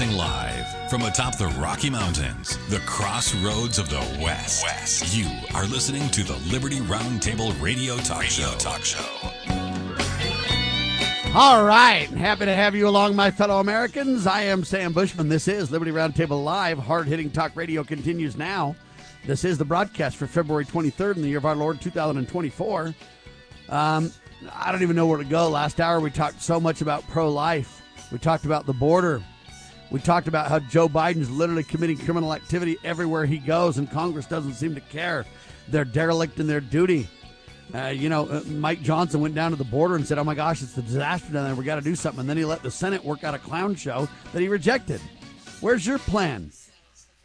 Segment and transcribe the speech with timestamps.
[0.00, 4.64] Broadcasting live from atop the Rocky Mountains, the crossroads of the West.
[4.64, 5.14] West.
[5.14, 8.56] You are listening to the Liberty Roundtable Radio Talk radio Show.
[8.56, 9.04] Talk Show.
[11.34, 14.26] All right, happy to have you along, my fellow Americans.
[14.26, 15.28] I am Sam Bushman.
[15.28, 16.78] This is Liberty Roundtable Live.
[16.78, 18.74] Hard hitting talk radio continues now.
[19.26, 22.94] This is the broadcast for February 23rd in the year of our Lord 2024.
[23.68, 24.12] Um,
[24.54, 25.50] I don't even know where to go.
[25.50, 27.80] Last hour we talked so much about pro life
[28.10, 29.22] we talked about the border.
[29.90, 34.26] We talked about how Joe Biden's literally committing criminal activity everywhere he goes, and Congress
[34.26, 35.26] doesn't seem to care.
[35.68, 37.08] They're derelict in their duty.
[37.74, 40.34] Uh, you know, uh, Mike Johnson went down to the border and said, "Oh my
[40.34, 41.54] gosh, it's a disaster down there.
[41.54, 43.74] We got to do something." And then he let the Senate work out a clown
[43.74, 45.00] show that he rejected.
[45.60, 46.52] Where's your plan,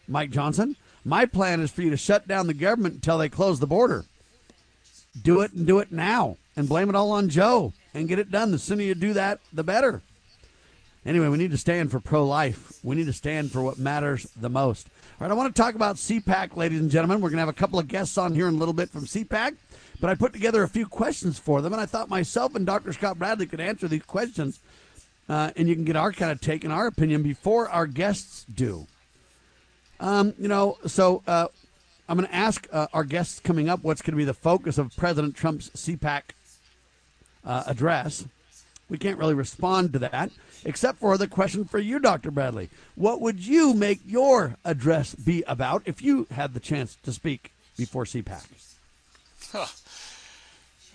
[0.07, 0.75] Mike Johnson?
[1.03, 4.05] My plan is for you to shut down the government until they close the border.
[5.21, 8.31] Do it and do it now, and blame it all on Joe and get it
[8.31, 8.51] done.
[8.51, 10.01] The sooner you do that, the better.
[11.05, 12.73] Anyway, we need to stand for pro life.
[12.81, 14.87] We need to stand for what matters the most.
[15.19, 17.21] All right, I want to talk about CPAC, ladies and gentlemen.
[17.21, 19.05] We're going to have a couple of guests on here in a little bit from
[19.05, 19.55] CPAC,
[20.01, 22.91] but I put together a few questions for them, and I thought myself and Dr.
[22.91, 24.59] Scott Bradley could answer these questions,
[25.29, 28.43] uh, and you can get our kind of take and our opinion before our guests
[28.53, 28.87] do.
[29.99, 31.47] Um, you know, so uh,
[32.09, 34.79] I'm going to ask uh, our guests coming up what's going to be the focus
[34.79, 36.21] of President Trump's CPAC
[37.45, 38.25] uh, address.
[38.89, 40.31] We can't really respond to that
[40.63, 42.31] except for the question for you, Dr.
[42.31, 42.69] Bradley.
[42.95, 47.51] What would you make your address be about if you had the chance to speak
[47.77, 48.45] before CPAC?
[49.51, 49.65] Huh.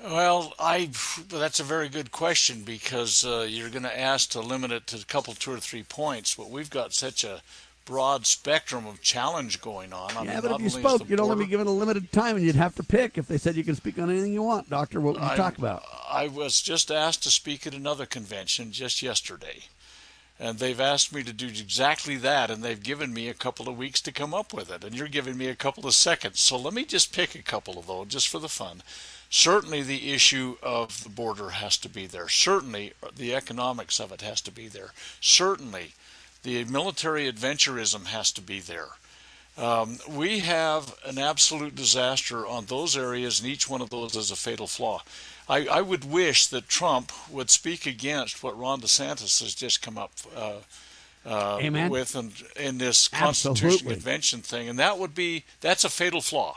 [0.03, 0.91] Well, I
[1.29, 4.97] that's a very good question because uh, you're going to ask to limit it to
[4.97, 7.43] a couple, two or three points, but we've got such a
[7.91, 10.17] broad spectrum of challenge going on.
[10.17, 12.45] I yeah, mean, but if you spoke, you'd only be given a limited time, and
[12.45, 13.19] you'd have to pick.
[13.19, 15.37] If they said you can speak on anything you want, Doctor, what would you I,
[15.37, 15.83] talk about?
[16.09, 19.65] I was just asked to speak at another convention just yesterday,
[20.39, 23.77] and they've asked me to do exactly that, and they've given me a couple of
[23.77, 26.39] weeks to come up with it, and you're giving me a couple of seconds.
[26.39, 28.85] So let me just pick a couple of those, just for the fun.
[29.31, 32.29] Certainly, the issue of the border has to be there.
[32.29, 34.93] Certainly, the economics of it has to be there.
[35.21, 35.95] Certainly,
[36.43, 38.89] the military adventurism has to be there.
[39.59, 44.31] Um, we have an absolute disaster on those areas, and each one of those is
[44.31, 45.03] a fatal flaw.
[45.49, 49.99] I, I would wish that Trump would speak against what Ron DeSantis has just come
[49.99, 50.59] up uh,
[51.27, 51.59] uh,
[51.91, 56.57] with in, in this Constitution Convention thing, and that would be that's a fatal flaw.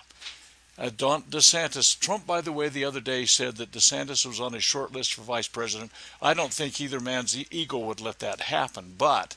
[0.77, 4.53] Uh, Don DeSantis, Trump, by the way, the other day said that DeSantis was on
[4.53, 5.91] his short list for vice president.
[6.21, 9.35] I don't think either man's ego would let that happen, but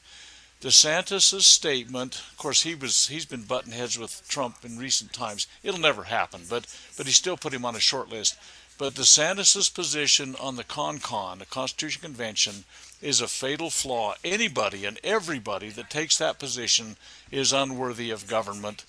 [0.63, 5.47] DeSantis's statement, of course, he was he's been button heads with Trump in recent times.
[5.63, 8.37] It'll never happen, but but he still put him on a short list.
[8.79, 12.65] But DeSantis's position on the CONCON, the Constitution Convention,
[13.01, 14.15] is a fatal flaw.
[14.23, 16.97] Anybody and everybody that takes that position
[17.31, 18.85] is unworthy of government,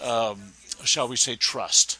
[0.00, 0.52] um,
[0.84, 1.98] shall we say, trust.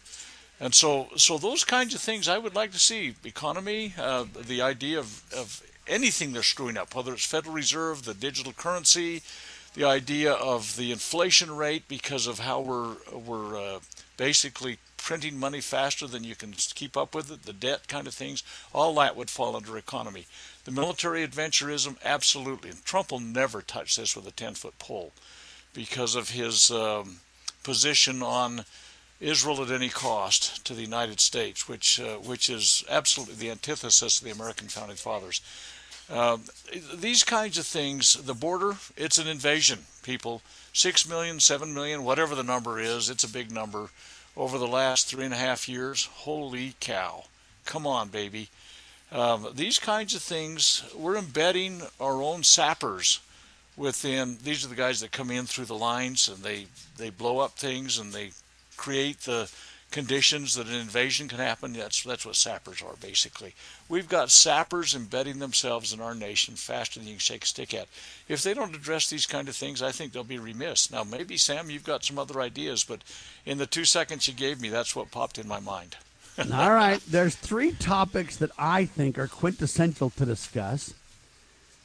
[0.60, 3.16] And so, so those kinds of things I would like to see.
[3.24, 8.14] Economy, uh, the idea of, of anything they're screwing up, whether it's Federal Reserve, the
[8.14, 9.22] digital currency,
[9.74, 13.80] the idea of the inflation rate because of how we're we're uh,
[14.16, 18.14] basically printing money faster than you can keep up with it, the debt kind of
[18.14, 20.26] things, all that would fall under economy.
[20.64, 22.70] The military adventurism, absolutely.
[22.70, 25.12] And Trump will never touch this with a 10 foot pole
[25.74, 27.18] because of his um,
[27.62, 28.64] position on
[29.20, 34.18] Israel at any cost to the United States, which, uh, which is absolutely the antithesis
[34.18, 35.42] of the American founding fathers.
[36.10, 36.38] Uh,
[36.94, 40.42] these kinds of things, the border, it's an invasion, people.
[40.72, 43.88] Six million, seven million, whatever the number is, it's a big number.
[44.36, 47.24] Over the last three and a half years, holy cow.
[47.64, 48.48] Come on, baby.
[49.12, 53.20] Um, these kinds of things, we're embedding our own sappers
[53.76, 54.38] within.
[54.42, 56.66] These are the guys that come in through the lines and they,
[56.96, 58.30] they blow up things and they
[58.76, 59.48] create the
[59.94, 61.72] conditions that an invasion can happen.
[61.72, 63.54] That's that's what sappers are basically.
[63.88, 67.72] We've got sappers embedding themselves in our nation faster than you can shake a stick
[67.72, 67.86] at.
[68.26, 70.90] If they don't address these kind of things, I think they'll be remiss.
[70.90, 73.02] Now, maybe Sam, you've got some other ideas, but
[73.46, 75.96] in the two seconds you gave me, that's what popped in my mind.
[76.52, 80.92] All right, there's three topics that I think are quintessential to discuss.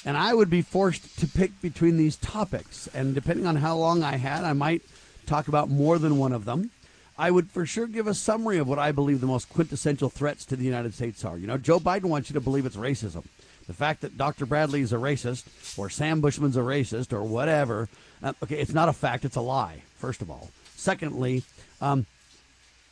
[0.04, 2.90] And I would be forced to pick between these topics.
[2.92, 4.82] And depending on how long I had, I might
[5.28, 6.72] talk about more than one of them.
[7.20, 10.46] I would for sure give a summary of what I believe the most quintessential threats
[10.46, 11.38] to the United States are.
[11.38, 13.26] You know, Joe Biden wants you to believe it's racism.
[13.68, 14.46] The fact that Dr.
[14.46, 17.90] Bradley is a racist or Sam Bushman's a racist or whatever,
[18.24, 20.50] uh, okay, it's not a fact, it's a lie, first of all.
[20.78, 21.44] Secondly,
[21.82, 22.06] um,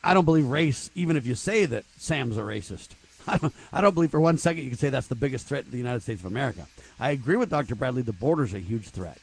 [0.04, 2.88] I don't believe race, even if you say that Sam's a racist.
[3.72, 5.78] I don't, believe for one second you can say that's the biggest threat to the
[5.78, 6.66] United States of America.
[7.00, 7.74] I agree with Dr.
[7.74, 9.18] Bradley, the border's a huge threat.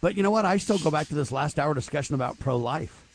[0.00, 0.44] But you know what?
[0.44, 3.07] I still go back to this last hour discussion about pro life.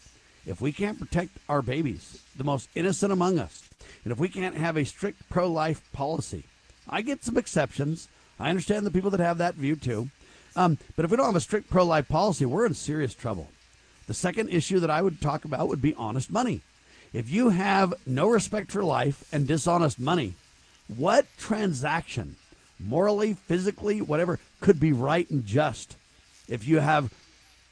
[0.45, 3.63] If we can't protect our babies, the most innocent among us,
[4.03, 6.43] and if we can't have a strict pro life policy,
[6.89, 8.09] I get some exceptions.
[8.39, 10.09] I understand the people that have that view too.
[10.55, 13.49] Um, but if we don't have a strict pro life policy, we're in serious trouble.
[14.07, 16.61] The second issue that I would talk about would be honest money.
[17.13, 20.33] If you have no respect for life and dishonest money,
[20.87, 22.35] what transaction,
[22.79, 25.95] morally, physically, whatever, could be right and just?
[26.49, 27.13] If you have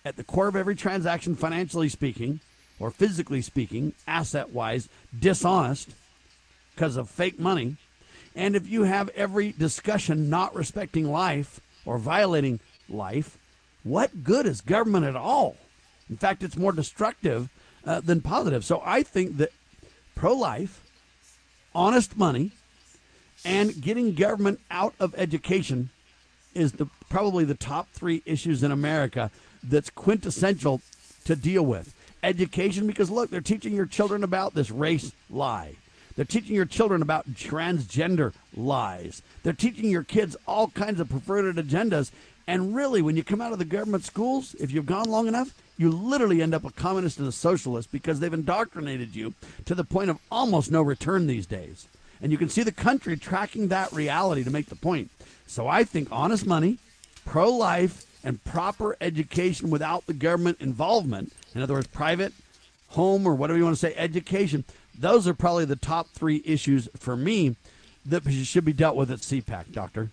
[0.06, 2.40] at the core of every transaction, financially speaking,
[2.82, 5.92] or physically speaking, asset wise, dishonest
[6.76, 7.78] because of fake money,
[8.36, 13.38] and if you have every discussion not respecting life or violating life,
[13.84, 15.58] what good is government at all?
[16.10, 17.50] In fact, it's more destructive
[17.86, 18.64] uh, than positive.
[18.64, 19.52] So I think that
[20.16, 20.84] pro life,
[21.74, 22.52] honest money,
[23.44, 25.90] and getting government out of education
[26.54, 29.32] is the probably the top three issues in America
[29.64, 30.82] that's quintessential
[31.26, 31.94] to deal with.
[32.24, 35.76] Education, because look, they're teaching your children about this race lie.
[36.16, 39.22] They're teaching your children about transgender lies.
[39.44, 42.12] They're teaching your kids all kinds of perverted agendas.
[42.48, 45.54] And really, when you come out of the government schools, if you've gone long enough,
[45.78, 49.34] you literally end up a communist and a socialist because they've indoctrinated you
[49.66, 51.88] to the point of almost no return these days.
[52.22, 55.10] And you can see the country tracking that reality to make the point.
[55.48, 56.78] So I think honest money,
[57.26, 62.34] pro life, and proper education without the government involvement, in other words, private,
[62.90, 64.64] home, or whatever you want to say, education,
[64.98, 67.56] those are probably the top three issues for me
[68.06, 70.12] that should be dealt with at CPAC, Doctor.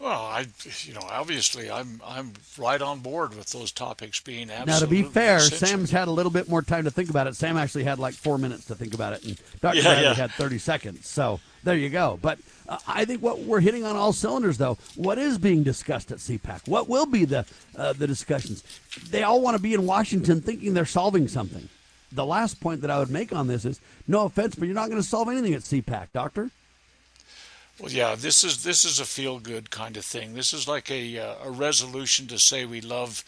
[0.00, 0.46] Well, I,
[0.84, 4.72] you know, obviously, I'm I'm right on board with those topics being absolutely.
[4.72, 5.68] Now, to be fair, essential.
[5.68, 7.36] Sam's had a little bit more time to think about it.
[7.36, 9.76] Sam actually had like four minutes to think about it, and Dr.
[9.76, 10.14] Yeah, Bradley yeah.
[10.14, 11.06] had 30 seconds.
[11.06, 12.18] So there you go.
[12.22, 14.78] But uh, I think what we're hitting on all cylinders, though.
[14.96, 16.66] What is being discussed at CPAC?
[16.66, 17.44] What will be the
[17.76, 18.64] uh, the discussions?
[19.10, 21.68] They all want to be in Washington, thinking they're solving something.
[22.10, 24.88] The last point that I would make on this is, no offense, but you're not
[24.88, 26.50] going to solve anything at CPAC, Doctor.
[27.80, 30.34] Well, yeah, this is this is a feel good kind of thing.
[30.34, 33.24] This is like a uh, a resolution to say we love,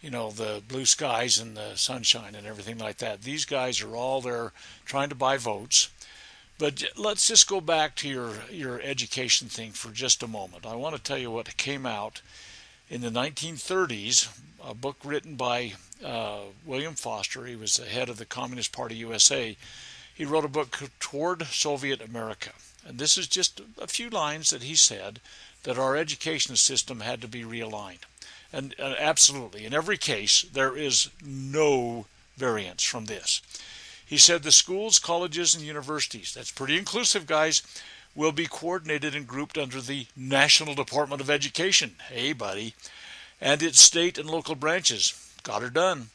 [0.00, 3.22] you know, the blue skies and the sunshine and everything like that.
[3.22, 4.52] These guys are all there
[4.84, 5.88] trying to buy votes.
[6.58, 10.66] But let's just go back to your your education thing for just a moment.
[10.66, 12.22] I want to tell you what came out
[12.90, 14.28] in the 1930s.
[14.64, 17.44] A book written by uh, William Foster.
[17.46, 19.56] He was the head of the Communist Party USA.
[20.12, 22.50] He wrote a book toward Soviet America.
[22.86, 25.20] And this is just a few lines that he said
[25.62, 28.04] that our education system had to be realigned.
[28.52, 32.06] And uh, absolutely, in every case, there is no
[32.36, 33.40] variance from this.
[34.04, 37.62] He said the schools, colleges, and universities, that's pretty inclusive, guys,
[38.14, 41.96] will be coordinated and grouped under the National Department of Education.
[42.10, 42.74] Hey, buddy.
[43.40, 45.14] And its state and local branches.
[45.42, 46.10] Got her done.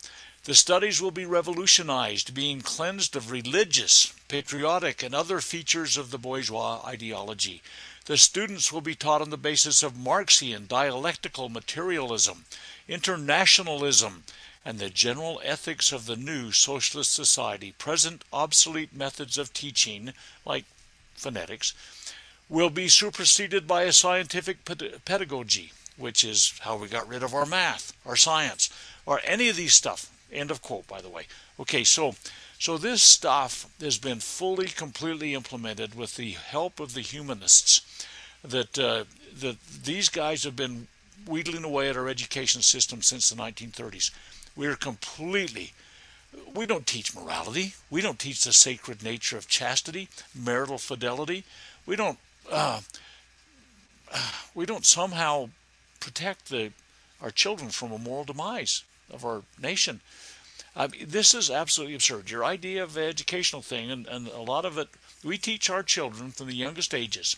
[0.47, 6.17] The studies will be revolutionized, being cleansed of religious, patriotic, and other features of the
[6.17, 7.61] bourgeois ideology.
[8.05, 12.45] The students will be taught on the basis of Marxian dialectical materialism,
[12.87, 14.23] internationalism,
[14.63, 17.73] and the general ethics of the new socialist society.
[17.73, 20.13] Present obsolete methods of teaching,
[20.45, 20.63] like
[21.13, 21.73] phonetics,
[22.47, 27.33] will be superseded by a scientific ped- pedagogy, which is how we got rid of
[27.33, 28.69] our math, our science,
[29.05, 30.09] or any of these stuff.
[30.31, 31.27] End of quote, by the way.
[31.59, 32.15] Okay, so
[32.59, 37.81] so this stuff has been fully, completely implemented with the help of the humanists.
[38.43, 39.05] That uh,
[39.39, 40.87] that these guys have been
[41.25, 44.11] wheedling away at our education system since the 1930s.
[44.55, 45.73] We are completely
[46.53, 47.73] we don't teach morality.
[47.89, 51.45] We don't teach the sacred nature of chastity, marital fidelity.
[51.85, 52.19] We don't
[52.51, 52.81] uh,
[54.53, 55.49] we don't somehow
[55.99, 56.71] protect the
[57.21, 60.01] our children from a moral demise of our nation.
[60.75, 62.29] I mean, this is absolutely absurd.
[62.29, 64.89] Your idea of educational thing, and, and a lot of it,
[65.23, 67.35] we teach our children from the youngest ages.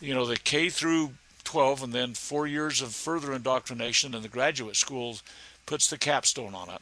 [0.00, 4.28] You know, the K through 12, and then four years of further indoctrination, and the
[4.28, 5.18] graduate school
[5.66, 6.80] puts the capstone on it.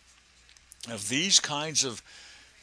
[0.91, 2.03] Of these kinds of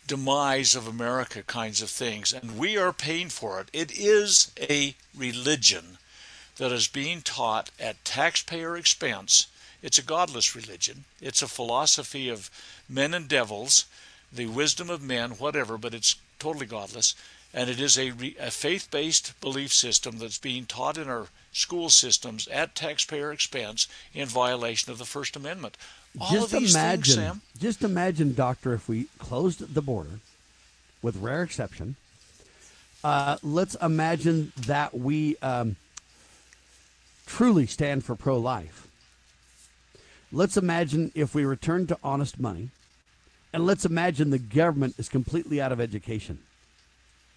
[0.07, 3.69] demise of America kinds of things, and we are paying for it.
[3.71, 5.99] It is a religion
[6.57, 9.47] that is being taught at taxpayer expense.
[9.81, 11.05] It's a godless religion.
[11.21, 12.49] It's a philosophy of
[12.87, 13.85] men and devils,
[14.31, 17.15] the wisdom of men, whatever, but it's totally godless.
[17.53, 21.27] And it is a, re, a faith based belief system that's being taught in our
[21.51, 25.77] school systems at taxpayer expense in violation of the First Amendment.
[26.19, 27.41] All just imagine, things, Sam.
[27.59, 30.19] just imagine, Doctor, if we closed the border,
[31.01, 31.95] with rare exception.
[33.03, 35.77] Uh, let's imagine that we um,
[37.25, 38.88] truly stand for pro-life.
[40.31, 42.69] Let's imagine if we return to honest money,
[43.51, 46.39] and let's imagine the government is completely out of education.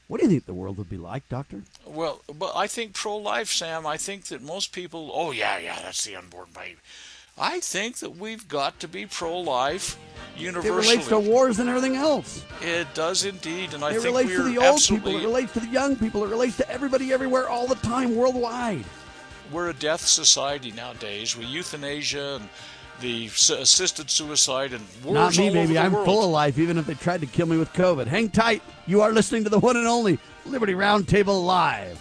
[0.08, 1.62] What do you think the world would be like, Doctor?
[1.86, 3.86] Well, but I think pro-life, Sam.
[3.86, 5.10] I think that most people.
[5.14, 6.76] Oh yeah, yeah, that's the unborn baby.
[7.38, 9.98] I think that we've got to be pro-life
[10.36, 10.68] universally.
[10.68, 12.44] It relates to wars and everything else.
[12.60, 15.12] It does indeed, and I it think relates we're to the old absolutely.
[15.12, 15.24] people.
[15.24, 16.24] It relates to the young people.
[16.24, 18.84] It relates to everybody, everywhere, all the time, worldwide.
[19.50, 21.34] We're a death society nowadays.
[21.34, 22.48] We euthanasia and
[23.02, 25.78] the assisted suicide and wars Not me, baby.
[25.78, 26.06] I'm world.
[26.06, 28.06] full of life, even if they tried to kill me with COVID.
[28.06, 28.62] Hang tight.
[28.86, 32.00] You are listening to the one and only Liberty Roundtable Live.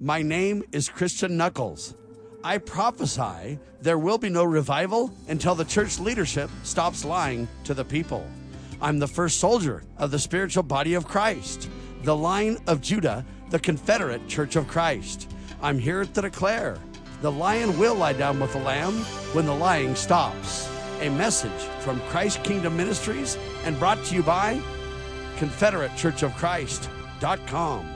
[0.00, 1.94] My name is Christian Knuckles.
[2.44, 7.86] I prophesy there will be no revival until the church leadership stops lying to the
[7.86, 8.28] people.
[8.82, 11.70] I'm the first soldier of the spiritual body of Christ,
[12.02, 15.34] the line of Judah, the Confederate Church of Christ.
[15.62, 16.76] I'm here to declare
[17.22, 18.92] the lion will lie down with the lamb
[19.32, 20.70] when the lying stops.
[21.00, 24.60] A message from Christ Kingdom Ministries and brought to you by
[25.38, 27.95] ConfederateChurchOfChrist.com.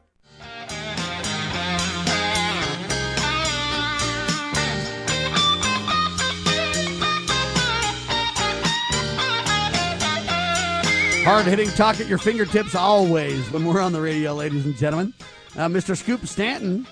[11.23, 15.13] Hard hitting talk at your fingertips always when we're on the radio, ladies and gentlemen.
[15.55, 15.95] Uh, Mr.
[15.95, 16.87] Scoop Stanton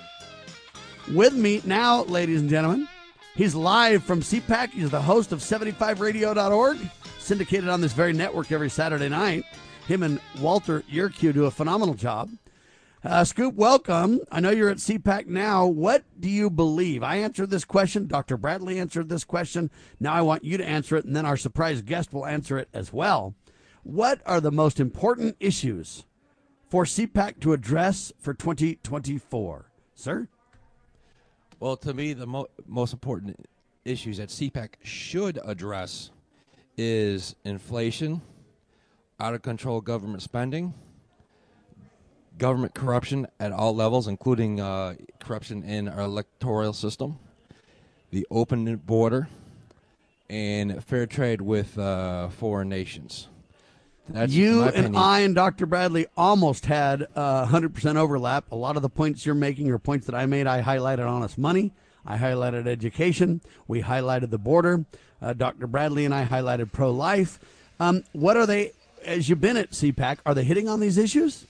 [1.12, 2.88] with me now, ladies and gentlemen.
[3.36, 4.69] He's live from CPAC.
[4.69, 6.77] He's the host of 75radio.org,
[7.17, 9.45] syndicated on this very network every Saturday night.
[9.88, 12.29] Him and Walter Yerkew do a phenomenal job.
[13.03, 14.19] Uh, Scoop, welcome.
[14.31, 15.65] I know you're at CPAC now.
[15.65, 17.01] What do you believe?
[17.01, 18.05] I answered this question.
[18.05, 18.38] Dr.
[18.38, 19.71] Bradley answered this question.
[20.00, 22.69] Now I want you to answer it, and then our surprise guest will answer it
[22.74, 23.33] as well.
[23.83, 26.05] What are the most important issues
[26.69, 29.71] for CPAC to address for 2024?
[29.95, 30.27] Sir?
[31.59, 33.48] Well, to me, the mo- most important
[33.86, 36.12] issues that CPAC should address
[36.77, 38.21] is inflation,
[39.19, 40.74] out of control government spending,
[42.38, 47.19] government corruption at all levels, including uh, corruption in our electoral system,
[48.12, 49.27] the open border,
[50.29, 53.27] and fair trade with uh, foreign nations.
[54.10, 54.98] That's you and.
[54.98, 55.66] I and Dr.
[55.66, 58.51] Bradley almost had uh, 100% overlap.
[58.51, 60.48] A lot of the points you're making are points that I made.
[60.48, 61.72] I highlighted honest money.
[62.06, 63.42] I highlighted education.
[63.68, 64.86] We highlighted the border.
[65.22, 65.68] Uh, Dr.
[65.68, 67.39] Bradley and I highlighted pro life.
[67.80, 68.72] Um, what are they,
[69.06, 71.46] as you've been at CPAC, are they hitting on these issues?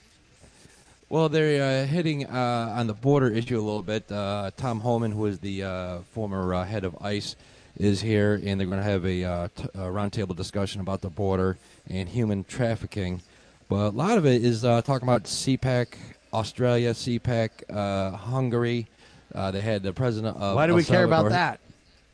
[1.08, 4.10] Well, they're uh, hitting uh, on the border issue a little bit.
[4.12, 7.34] Uh, Tom Homan, who is the uh, former uh, head of ICE,
[7.76, 11.08] is here, and they're going to have a, uh, t- a roundtable discussion about the
[11.08, 11.56] border
[11.90, 13.22] and human trafficking.
[13.68, 15.94] But a lot of it is uh, talking about CPAC,
[16.32, 18.86] Australia, CPAC, uh, Hungary.
[19.34, 20.56] Uh, they had the president of.
[20.56, 21.60] Why do we care about that?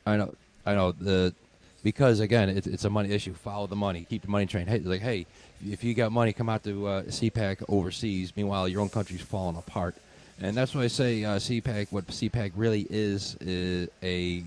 [0.06, 1.34] I know, I know the
[1.82, 3.32] because again, it's, it's a money issue.
[3.32, 4.66] Follow the money, keep the money train.
[4.66, 5.26] Hey, like hey,
[5.66, 8.32] if you got money, come out to uh, CPAC overseas.
[8.36, 9.94] Meanwhile, your own country's falling apart,
[10.40, 11.88] and that's why I say uh, CPAC.
[11.90, 14.42] What CPAC really is is a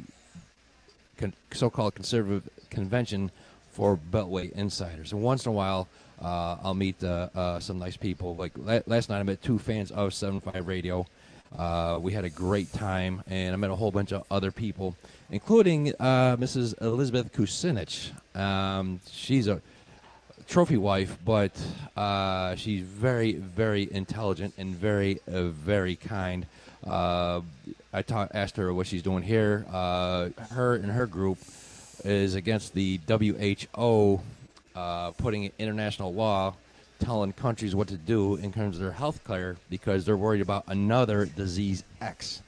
[1.18, 3.32] con- so-called conservative convention
[3.72, 5.12] for Beltway insiders.
[5.12, 5.88] And once in a while,
[6.22, 8.36] uh, I'll meet uh, uh, some nice people.
[8.36, 11.06] Like la- last night, I met two fans of 75 Radio.
[11.58, 14.96] Uh, we had a great time, and I met a whole bunch of other people,
[15.32, 16.80] including uh, Mrs.
[16.82, 18.12] Elizabeth Kucinich.
[18.36, 19.62] Um, she's a
[20.48, 21.52] trophy wife, but
[21.96, 26.46] uh, she's very, very intelligent and very, very kind.
[26.86, 29.66] I ta- asked her what she's doing here.
[29.72, 31.40] Her and her group
[32.06, 34.22] is against the WHO
[34.76, 36.54] uh, putting international law
[37.00, 40.66] telling countries what to do in terms of their health care because they're worried about
[40.68, 42.42] another disease X.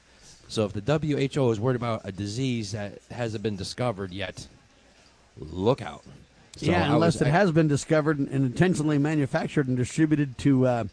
[0.48, 4.46] So if the WHO is worried about a disease that hasn't been discovered yet,
[5.38, 6.04] look out.
[6.58, 10.84] So yeah, unless was- it has been discovered and intentionally manufactured and distributed to uh,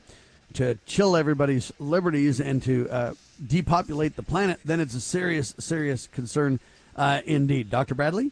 [0.55, 6.07] to chill everybody's liberties and to uh, depopulate the planet, then it's a serious, serious
[6.07, 6.59] concern
[6.97, 7.69] uh, indeed.
[7.71, 7.95] Dr.
[7.95, 8.31] Bradley?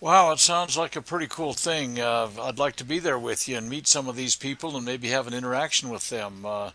[0.00, 1.98] Wow, it sounds like a pretty cool thing.
[1.98, 4.84] Uh, I'd like to be there with you and meet some of these people and
[4.84, 6.44] maybe have an interaction with them.
[6.44, 6.70] Uh,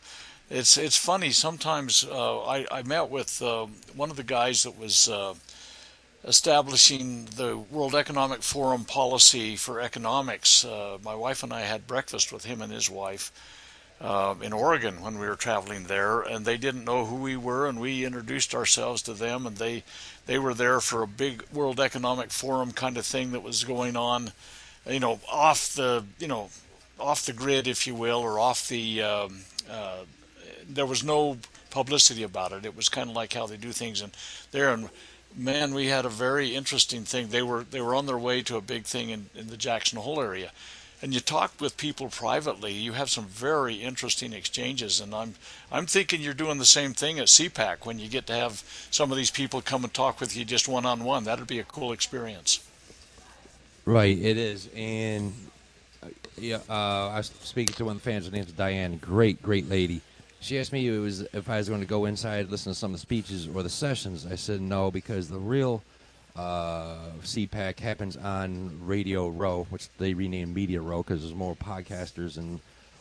[0.49, 2.03] it's it's funny sometimes.
[2.03, 5.35] Uh, I I met with uh, one of the guys that was uh,
[6.23, 10.65] establishing the World Economic Forum policy for economics.
[10.65, 13.31] Uh, my wife and I had breakfast with him and his wife
[14.01, 17.67] uh, in Oregon when we were traveling there, and they didn't know who we were,
[17.67, 19.83] and we introduced ourselves to them, and they
[20.25, 23.95] they were there for a big World Economic Forum kind of thing that was going
[23.95, 24.31] on,
[24.87, 26.49] you know, off the you know
[26.99, 29.01] off the grid, if you will, or off the.
[29.01, 29.99] Um, uh,
[30.67, 31.37] there was no
[31.69, 32.65] publicity about it.
[32.65, 34.11] It was kind of like how they do things in
[34.51, 34.89] there, and
[35.35, 37.27] man, we had a very interesting thing.
[37.27, 39.99] They were they were on their way to a big thing in, in the Jackson
[39.99, 40.51] Hole area,
[41.01, 42.71] and you talk with people privately.
[42.71, 45.35] You have some very interesting exchanges, and I'm
[45.71, 49.11] I'm thinking you're doing the same thing at CPAC when you get to have some
[49.11, 51.23] of these people come and talk with you just one on one.
[51.23, 52.65] That'd be a cool experience.
[53.85, 55.33] Right, it is, and
[56.03, 58.25] uh, yeah, uh, I was speaking to one of the fans.
[58.25, 58.97] Her name's Diane.
[58.97, 60.01] Great, great lady.
[60.39, 62.91] She asked me it was if I was going to go inside, listen to some
[62.91, 64.25] of the speeches or the sessions.
[64.25, 65.83] I said no because the real
[66.35, 72.37] uh, CPAC happens on Radio Row, which they renamed Media Row because there's more podcasters
[72.37, 72.59] and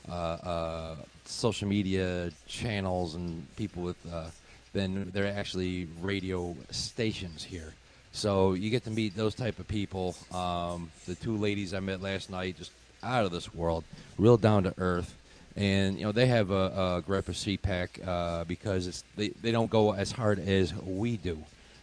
[0.08, 3.96] uh, uh, social media channels and people with.
[4.12, 4.26] Uh,
[4.72, 7.74] than they're actually radio stations here.
[8.12, 10.16] So you get to meet those type of people.
[10.32, 13.84] Um, the two ladies I met last night, just out of this world,
[14.18, 15.14] real down to earth,
[15.56, 19.52] and you know they have a, a grip of CPAC uh, because it's they, they
[19.52, 21.38] don't go as hard as we do.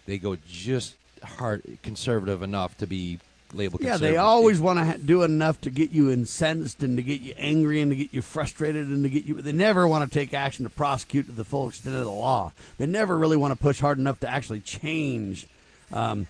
[0.06, 3.20] They go just hard, conservative enough to be
[3.54, 3.82] labeled.
[3.82, 4.02] Conservative.
[4.02, 7.22] Yeah, they always want to ha- do enough to get you incensed and to get
[7.22, 9.42] you angry and to get you frustrated and to get you.
[9.42, 12.52] They never want to take action to prosecute to the full extent of the law.
[12.78, 15.48] They never really want to push hard enough to actually change
[15.92, 16.28] um,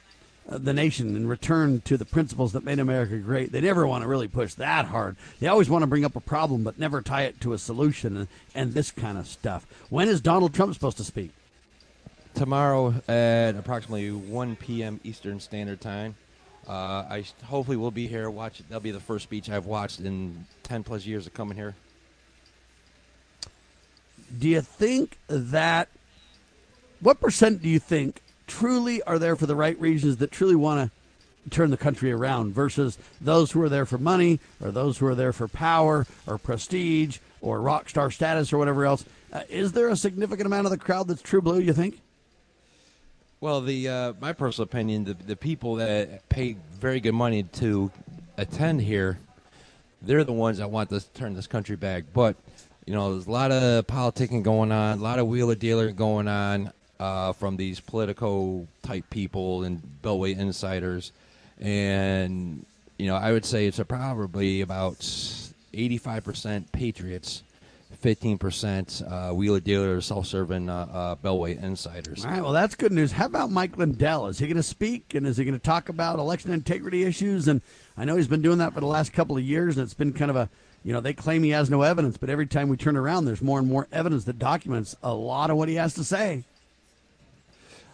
[0.50, 3.52] uh, the nation and return to the principles that made America great.
[3.52, 5.18] They never want to really push that hard.
[5.40, 8.16] They always want to bring up a problem but never tie it to a solution
[8.16, 9.66] and, and this kind of stuff.
[9.90, 11.32] When is Donald Trump supposed to speak?
[12.38, 15.00] Tomorrow at approximately 1 p.m.
[15.04, 16.16] Eastern Standard Time.
[16.68, 18.30] Uh, I hopefully will be here.
[18.30, 18.62] Watch.
[18.70, 21.76] That'll be the first speech I've watched in 10 plus years of coming here.
[24.38, 25.88] do you think that
[27.00, 30.92] what percent do you think truly are there for the right reasons that truly want
[31.46, 35.06] to turn the country around versus those who are there for money or those who
[35.06, 39.72] are there for power or prestige or rock star status or whatever else uh, is
[39.72, 42.02] there a significant amount of the crowd that's true blue you think
[43.40, 47.92] Well, the uh, my personal opinion, the the people that pay very good money to
[48.36, 49.20] attend here,
[50.02, 52.06] they're the ones that want to turn this country back.
[52.14, 52.36] But
[52.88, 56.28] you know, there's a lot of politicking going on, a lot of wheeler dealer going
[56.28, 61.12] on uh, from these political type people and Beltway insiders,
[61.60, 62.66] and
[62.98, 67.44] you know, I would say it's probably about 85% patriots.
[68.02, 72.24] 15% uh, wheeler dealers, self-serving uh, uh, Beltway insiders.
[72.26, 75.14] all right well that's good news how about mike lindell is he going to speak
[75.16, 77.62] and is he going to talk about election integrity issues and
[77.98, 80.14] i know he's been doing that for the last couple of years and it's been
[80.14, 80.50] kind of a
[80.84, 83.42] you know they claim he has no evidence but every time we turn around there's
[83.42, 86.44] more and more evidence that documents a lot of what he has to say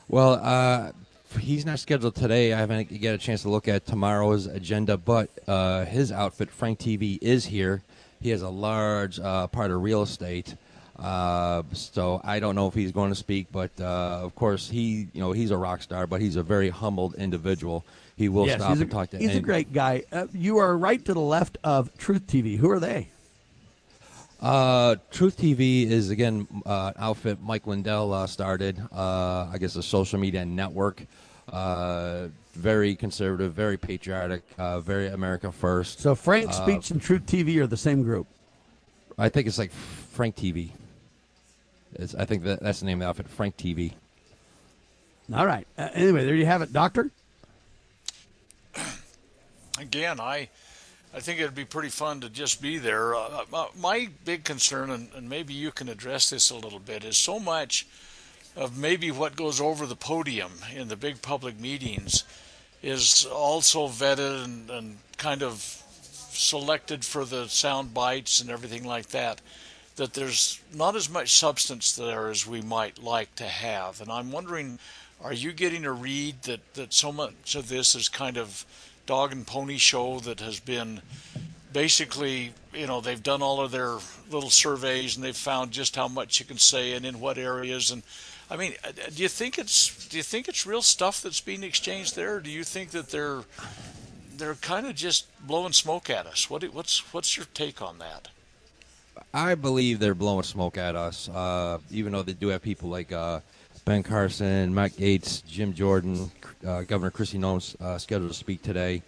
[0.10, 0.92] Well, uh,
[1.40, 2.54] he's not scheduled today.
[2.54, 6.78] I haven't get a chance to look at tomorrow's agenda, but uh, his outfit, Frank
[6.80, 7.82] TV, is here.
[8.24, 10.56] He has a large uh, part of real estate.
[10.98, 15.10] Uh, so I don't know if he's going to speak, but uh, of course he,
[15.12, 17.84] you know, he's a rock star, but he's a very humbled individual.
[18.16, 19.18] He will yes, stop a, and talk to.
[19.18, 20.04] he's a great guy.
[20.10, 22.58] Uh, you are right to the left of Truth TV.
[22.58, 23.10] Who are they?
[24.40, 28.82] Uh, Truth TV is again uh, an outfit Mike Lindell uh, started.
[28.92, 31.04] Uh, I guess a social media network.
[32.54, 36.00] Very conservative, very patriotic, uh, very America first.
[36.00, 38.28] So Frank Uh, Speech and Truth TV are the same group.
[39.18, 40.70] I think it's like Frank TV.
[41.94, 43.94] It's, I think that, that's the name of the outfit, Frank TV.
[45.34, 45.66] All right.
[45.78, 47.10] Uh, anyway, there you have it, Doctor.
[49.80, 50.50] Again, I
[51.16, 53.16] I think it'd be pretty fun to just be there.
[53.16, 57.04] Uh, uh, my big concern, and, and maybe you can address this a little bit,
[57.04, 57.88] is so much
[58.56, 62.24] of maybe what goes over the podium in the big public meetings
[62.84, 65.58] is also vetted and, and kind of
[66.34, 69.42] selected for the sound bites and everything like that
[69.96, 74.32] that there's not as much substance there as we might like to have and i'm
[74.32, 74.78] wondering
[75.24, 78.66] are you getting a read that, that so much of this is kind of
[79.06, 81.02] dog and pony show that has been
[81.72, 83.98] basically, you know, they've done all of their
[84.30, 87.92] little surveys and they've found just how much you can say and in what areas.
[87.92, 88.04] And
[88.54, 91.64] I mean, uh, do you think it's do you think it's real stuff that's being
[91.64, 92.36] exchanged there?
[92.36, 93.42] Or do you think that they're
[94.38, 96.52] they're kind of just blowing smoke at us?
[96.52, 98.28] What what's what's your take on that?
[99.34, 103.12] I believe they're blowing smoke at us, uh, even though they do have people like
[103.12, 103.40] uh,
[103.86, 106.30] Ben Carson, Matt Gaetz, Jim Jordan,
[106.66, 109.02] uh, Governor Kristi Noem uh, scheduled to speak today.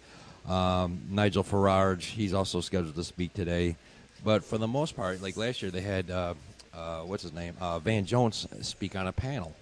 [0.48, 3.76] Um, Nigel Farage, he's also scheduled to speak today.
[4.24, 6.10] But for the most part, like last year, they had
[6.76, 9.54] uh, uh what's his name, uh, Van Jones speak on a panel,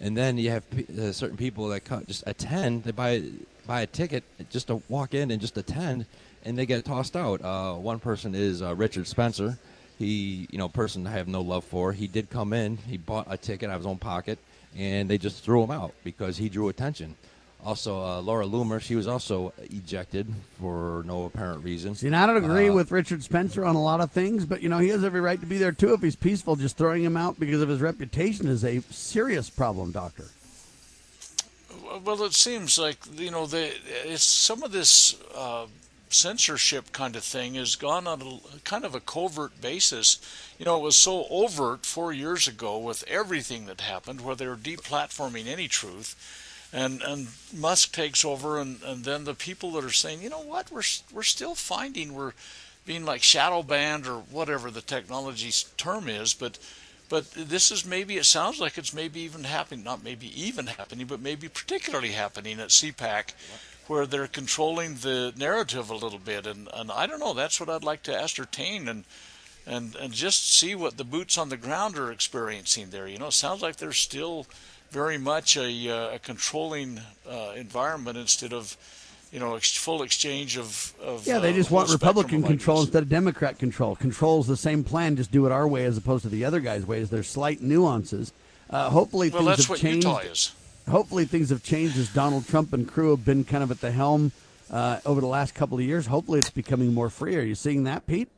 [0.00, 2.84] and then you have p- uh, certain people that just attend.
[2.84, 3.22] They buy
[3.66, 6.06] buy a ticket just to walk in and just attend,
[6.44, 7.40] and they get tossed out.
[7.80, 9.58] one person is Richard Spencer.
[9.98, 11.92] He, you know, person I have no love for.
[11.92, 12.76] He did come in.
[12.76, 14.38] He bought a ticket out of his own pocket
[14.76, 17.14] and they just threw him out because he drew attention.
[17.64, 20.26] Also, uh, Laura Loomer, she was also ejected
[20.60, 21.94] for no apparent reason.
[21.94, 24.68] See, I don't agree uh, with Richard Spencer on a lot of things, but you
[24.68, 26.56] know he has every right to be there too if he's peaceful.
[26.56, 30.24] Just throwing him out because of his reputation is a serious problem, Doctor.
[32.04, 33.72] Well, it seems like you know the
[34.04, 35.66] it's some of this uh,
[36.12, 40.18] censorship kind of thing has gone on a kind of a covert basis.
[40.58, 44.46] You know, it was so overt four years ago with everything that happened, where they
[44.46, 46.16] were deplatforming any truth,
[46.72, 50.40] and and Musk takes over, and and then the people that are saying, you know
[50.40, 50.82] what, we're
[51.12, 52.32] we're still finding we're
[52.84, 56.58] being like shadow banned or whatever the technology term is, but
[57.08, 61.06] but this is maybe it sounds like it's maybe even happening not maybe even happening
[61.06, 63.34] but maybe particularly happening at CPAC
[63.86, 67.34] where they're controlling the narrative a little bit, and and I don't know.
[67.34, 69.04] That's what I'd like to ascertain and
[69.66, 73.06] and and just see what the boots on the ground are experiencing there.
[73.06, 74.46] You know, it sounds like they're still
[74.92, 78.76] very much a, uh, a controlling uh, environment instead of
[79.32, 81.38] you know ex- full exchange of, of yeah.
[81.38, 83.96] They uh, just want Republican control instead of Democrat control.
[83.96, 86.86] Control's the same plan, just do it our way as opposed to the other guy's
[86.86, 87.10] ways.
[87.10, 88.32] There's slight nuances.
[88.70, 90.06] Uh, hopefully, well, things that's have what changed.
[90.06, 90.52] Utah is
[90.88, 93.90] hopefully things have changed as Donald Trump and crew have been kind of at the
[93.90, 94.32] helm
[94.70, 96.06] uh, over the last couple of years.
[96.06, 97.36] Hopefully, it's becoming more free.
[97.36, 98.28] Are you seeing that, Pete?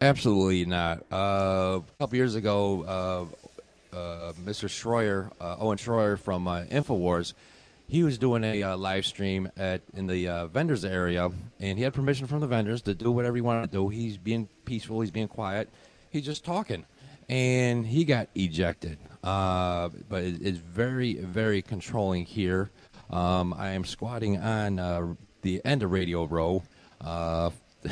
[0.00, 1.04] Absolutely not.
[1.10, 3.43] Uh, a couple years ago, uh, uh
[4.44, 4.68] Mr.
[4.68, 7.34] Schroyer, uh, Owen Schroyer from uh, Infowars,
[7.86, 11.30] he was doing a live stream at in the vendors area,
[11.60, 13.88] and he had permission from the vendors to do whatever he wanted to do.
[13.90, 15.02] He's being peaceful.
[15.02, 15.68] He's being quiet.
[16.10, 16.86] He's just talking,
[17.28, 18.98] and he got ejected.
[19.24, 22.70] Uh, but it, it's very, very controlling here.
[23.10, 26.62] Um, I am squatting on uh, the end of Radio Row.
[27.00, 27.50] Uh,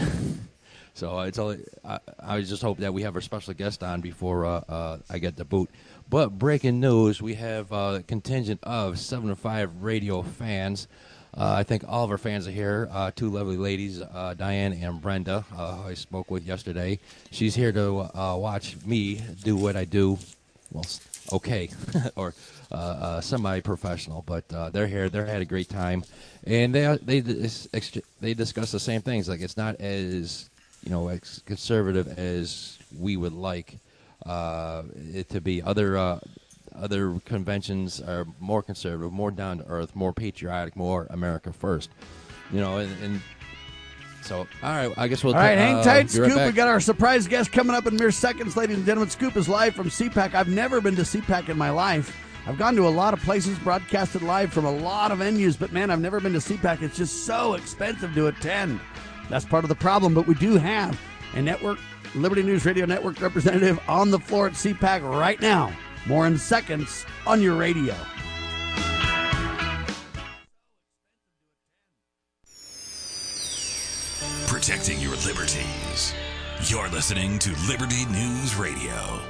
[0.94, 4.44] so it's all, I, I, just hope that we have our special guest on before
[4.44, 5.70] uh, uh, I get the boot.
[6.12, 10.86] But breaking news, we have a contingent of 7 5 radio fans.
[11.34, 12.86] Uh, I think all of our fans are here.
[12.92, 16.98] Uh, two lovely ladies, uh, Diane and Brenda, who I spoke with yesterday.
[17.30, 20.18] She's here to watch me do what I do.
[20.70, 20.84] Well,
[21.32, 21.70] okay
[22.16, 22.34] or
[22.70, 25.08] uh, uh, semi-professional, but uh, they're here.
[25.08, 26.04] They had a great time,
[26.46, 29.30] and they they they discuss the same things.
[29.30, 30.50] Like it's not as
[30.84, 33.91] you know as conservative as we would like uh,
[34.26, 35.62] it to be.
[35.62, 36.20] Other uh,
[36.74, 41.90] other conventions are more conservative, more down to earth, more patriotic, more America first.
[42.50, 43.20] You know, and, and
[44.22, 45.34] so, all right, I guess we'll.
[45.34, 46.36] All right, hang uh, tight, Scoop.
[46.36, 49.10] Right we got our surprise guest coming up in mere seconds, ladies and gentlemen.
[49.10, 50.34] Scoop is live from CPAC.
[50.34, 52.16] I've never been to CPAC in my life.
[52.46, 55.72] I've gone to a lot of places, broadcasted live from a lot of venues, but
[55.72, 56.82] man, I've never been to CPAC.
[56.82, 58.80] It's just so expensive to attend.
[59.30, 61.00] That's part of the problem, but we do have
[61.34, 61.78] a network,
[62.14, 65.72] Liberty News Radio Network representative on the floor at CPAC right now.
[66.06, 67.94] More in seconds on your radio.
[74.62, 76.14] protecting your liberties.
[76.66, 79.20] You're listening to Liberty News Radio.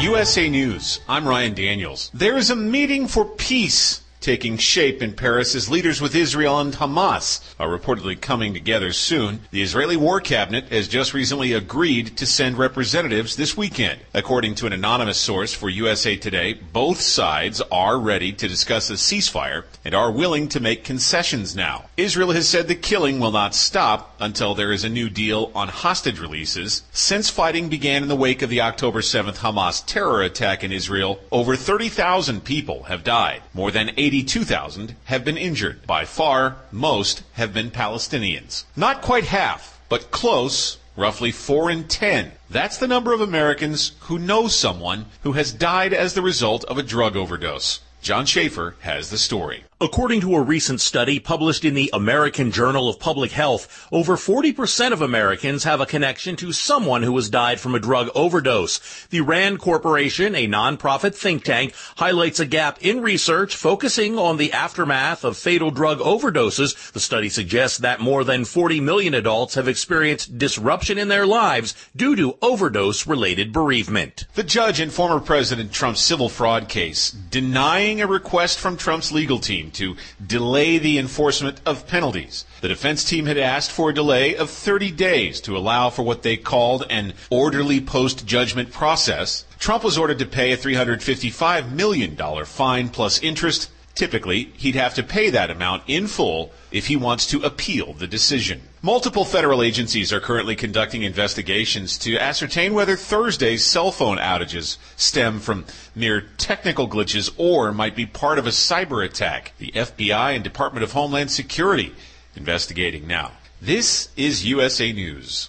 [0.00, 0.98] USA News.
[1.08, 2.10] I'm Ryan Daniels.
[2.12, 6.72] There is a meeting for peace taking shape in Paris as leaders with Israel and
[6.74, 9.40] Hamas are reportedly coming together soon.
[9.50, 14.00] The Israeli War Cabinet has just recently agreed to send representatives this weekend.
[14.14, 18.94] According to an anonymous source for USA Today, both sides are ready to discuss a
[18.94, 21.86] ceasefire and are willing to make concessions now.
[21.96, 25.68] Israel has said the killing will not stop until there is a new deal on
[25.68, 26.82] hostage releases.
[26.92, 31.20] Since fighting began in the wake of the October 7th Hamas terror attack in Israel,
[31.32, 33.42] over 30,000 people have died.
[33.52, 35.86] More than 82,000 have been injured.
[35.86, 38.64] By far, most have been Palestinians.
[38.76, 42.32] Not quite half, but close, roughly 4 in 10.
[42.50, 46.76] That's the number of Americans who know someone who has died as the result of
[46.76, 47.80] a drug overdose.
[48.02, 49.64] John Schaefer has the story.
[49.82, 54.92] According to a recent study published in the American Journal of Public Health, over 40%
[54.92, 58.78] of Americans have a connection to someone who has died from a drug overdose.
[59.10, 64.52] The RAND Corporation, a nonprofit think tank, highlights a gap in research focusing on the
[64.52, 66.92] aftermath of fatal drug overdoses.
[66.92, 71.74] The study suggests that more than 40 million adults have experienced disruption in their lives
[71.96, 74.28] due to overdose related bereavement.
[74.36, 79.40] The judge in former President Trump's civil fraud case denying a request from Trump's legal
[79.40, 82.44] team to delay the enforcement of penalties.
[82.60, 86.22] The defense team had asked for a delay of 30 days to allow for what
[86.22, 89.44] they called an orderly post judgment process.
[89.58, 93.70] Trump was ordered to pay a $355 million fine plus interest.
[93.94, 98.06] Typically, he'd have to pay that amount in full if he wants to appeal the
[98.06, 98.62] decision.
[98.84, 105.38] Multiple federal agencies are currently conducting investigations to ascertain whether Thursday's cell phone outages stem
[105.38, 109.52] from mere technical glitches or might be part of a cyber attack.
[109.58, 111.94] The FBI and Department of Homeland Security
[112.34, 113.30] investigating now.
[113.60, 115.48] This is USA News.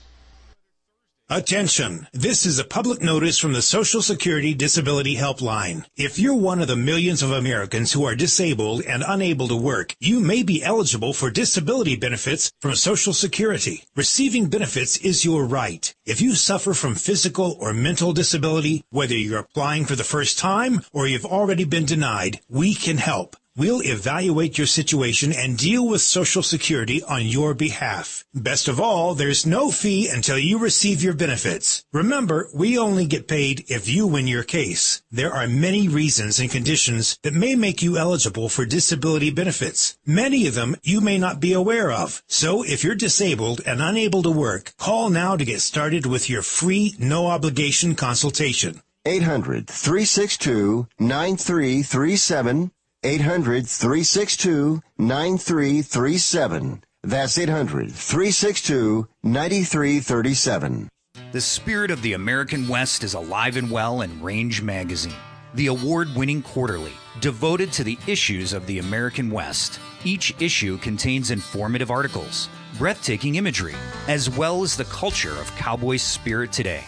[1.35, 2.07] Attention!
[2.13, 5.83] This is a public notice from the Social Security Disability Helpline.
[5.97, 9.95] If you're one of the millions of Americans who are disabled and unable to work,
[9.99, 13.83] you may be eligible for disability benefits from Social Security.
[13.95, 15.91] Receiving benefits is your right.
[16.05, 20.83] If you suffer from physical or mental disability, whether you're applying for the first time
[20.93, 23.35] or you've already been denied, we can help.
[23.55, 28.25] We'll evaluate your situation and deal with Social Security on your behalf.
[28.33, 31.85] Best of all, there's no fee until you receive your benefits.
[31.93, 35.03] Remember, we only get paid if you win your case.
[35.11, 39.99] There are many reasons and conditions that may make you eligible for disability benefits.
[40.03, 42.23] Many of them you may not be aware of.
[42.27, 46.41] So if you're disabled and unable to work, call now to get started with your
[46.41, 48.81] free, no obligation consultation.
[49.05, 52.71] 800 362 9337
[53.05, 56.83] 800 362 9337.
[57.03, 60.89] That's 800 362 9337.
[61.33, 65.13] The spirit of the American West is alive and well in Range Magazine,
[65.53, 69.79] the award winning quarterly devoted to the issues of the American West.
[70.05, 73.75] Each issue contains informative articles, breathtaking imagery,
[74.07, 76.83] as well as the culture of cowboy spirit today,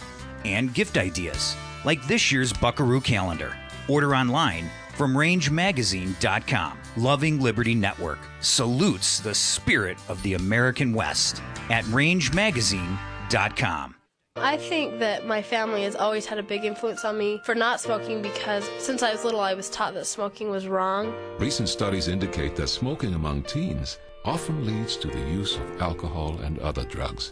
[0.45, 3.55] and gift ideas, like this year's Buckaroo calendar.
[3.87, 6.79] Order online from rangemagazine.com.
[6.97, 13.95] Loving Liberty Network salutes the spirit of the American West at rangemagazine.com.
[14.37, 17.79] I think that my family has always had a big influence on me for not
[17.79, 21.15] smoking because since I was little, I was taught that smoking was wrong.
[21.39, 26.59] Recent studies indicate that smoking among teens often leads to the use of alcohol and
[26.59, 27.31] other drugs.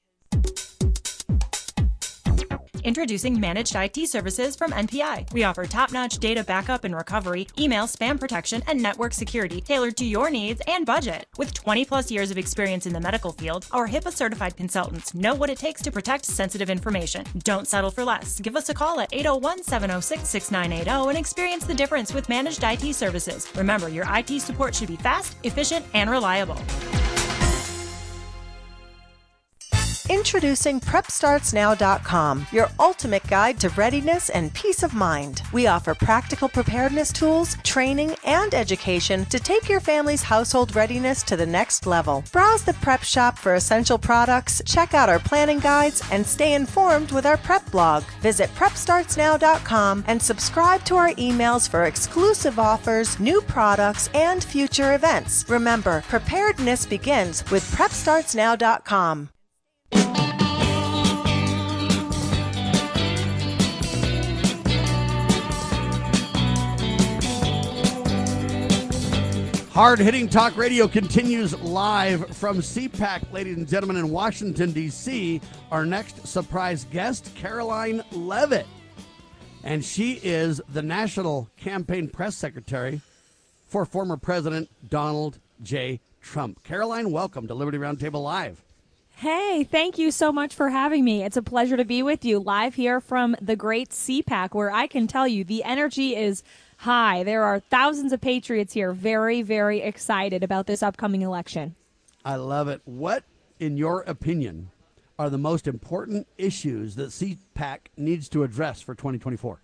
[2.83, 5.31] Introducing Managed IT Services from NPI.
[5.33, 9.97] We offer top notch data backup and recovery, email spam protection, and network security tailored
[9.97, 11.25] to your needs and budget.
[11.37, 15.35] With 20 plus years of experience in the medical field, our HIPAA certified consultants know
[15.35, 17.25] what it takes to protect sensitive information.
[17.39, 18.39] Don't settle for less.
[18.39, 22.95] Give us a call at 801 706 6980 and experience the difference with Managed IT
[22.95, 23.47] Services.
[23.55, 26.57] Remember, your IT support should be fast, efficient, and reliable.
[30.09, 35.41] Introducing PrepStartsNow.com, your ultimate guide to readiness and peace of mind.
[35.53, 41.35] We offer practical preparedness tools, training, and education to take your family's household readiness to
[41.35, 42.23] the next level.
[42.31, 47.11] Browse the prep shop for essential products, check out our planning guides, and stay informed
[47.11, 48.03] with our prep blog.
[48.21, 55.43] Visit PrepStartsNow.com and subscribe to our emails for exclusive offers, new products, and future events.
[55.49, 59.30] Remember, preparedness begins with PrepStartsNow.com.
[69.71, 75.39] Hard hitting talk radio continues live from CPAC, ladies and gentlemen, in Washington, D.C.
[75.71, 78.67] Our next surprise guest, Karoline Leavitt.
[79.63, 82.99] And she is the National Campaign Press Secretary
[83.69, 86.01] for former President Donald J.
[86.21, 86.61] Trump.
[86.65, 88.61] Karoline, welcome to Liberty Roundtable Live.
[89.15, 91.23] Hey, thank you so much for having me.
[91.23, 94.87] It's a pleasure to be with you live here from the great CPAC, where I
[94.87, 96.43] can tell you the energy is
[96.81, 97.23] high.
[97.23, 101.75] There are thousands of patriots here very, very excited about this upcoming election.
[102.25, 102.81] I love it.
[102.85, 103.23] What,
[103.59, 104.71] in your opinion,
[105.19, 109.61] are the most important issues that CPAC needs to address for 2024?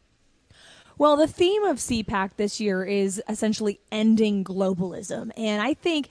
[0.99, 5.29] Well, the theme of CPAC this year is essentially ending globalism.
[5.37, 6.09] And I think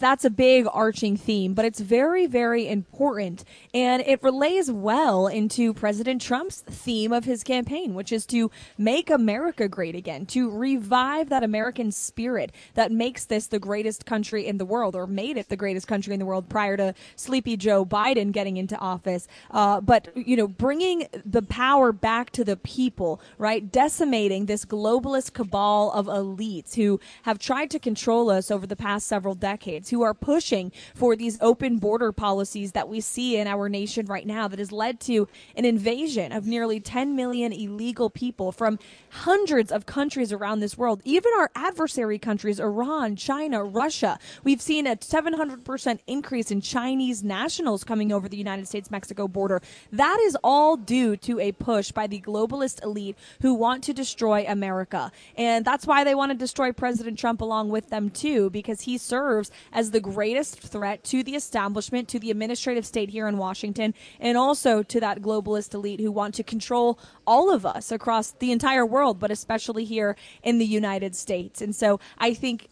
[0.00, 3.44] that's a big arching theme, but it's very, very important.
[3.72, 9.08] And it relays well into President Trump's theme of his campaign, which is to make
[9.08, 14.58] America great again, to revive that American spirit that makes this the greatest country in
[14.58, 17.86] the world, or made it the greatest country in the world prior to sleepy Joe
[17.86, 19.28] Biden getting into office.
[19.52, 23.70] Uh, but, you know, bringing the power back to the people, right?
[23.70, 29.06] Decimating this globalist cabal of elites who have tried to control us over the past
[29.06, 33.68] several decades, who are pushing for these open border policies that we see in our
[33.68, 38.50] nation right now that has led to an invasion of nearly 10 million illegal people
[38.50, 38.78] from
[39.10, 44.18] hundreds of countries around this world, even our adversary countries, Iran, China, Russia.
[44.42, 49.60] We've seen a 700% increase in Chinese nationals coming over the United States Mexico border.
[49.92, 54.13] That is all due to a push by the globalist elite who want to destroy
[54.14, 55.10] destroy America.
[55.36, 58.96] And that's why they want to destroy President Trump along with them, too, because he
[58.96, 63.92] serves as the greatest threat to the establishment, to the administrative state here in Washington,
[64.20, 66.96] and also to that globalist elite who want to control
[67.26, 71.60] all of us across the entire world, but especially here in the United States.
[71.60, 72.68] And so I think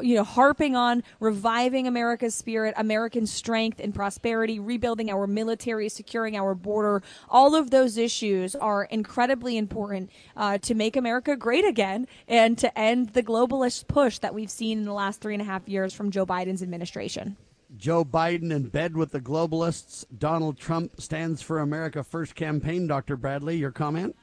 [0.00, 6.36] you know, harping on reviving America's spirit, American strength and prosperity, rebuilding our military, securing
[6.36, 7.02] our border.
[7.28, 12.78] All of those issues are incredibly important uh, to make America great again and to
[12.78, 15.92] end the globalist push that we've seen in the last three and a half years
[15.92, 17.36] from Joe Biden's administration.
[17.76, 20.04] Joe Biden in bed with the globalists.
[20.16, 22.86] Donald Trump stands for America First campaign.
[22.86, 23.16] Dr.
[23.16, 24.14] Bradley, your comment?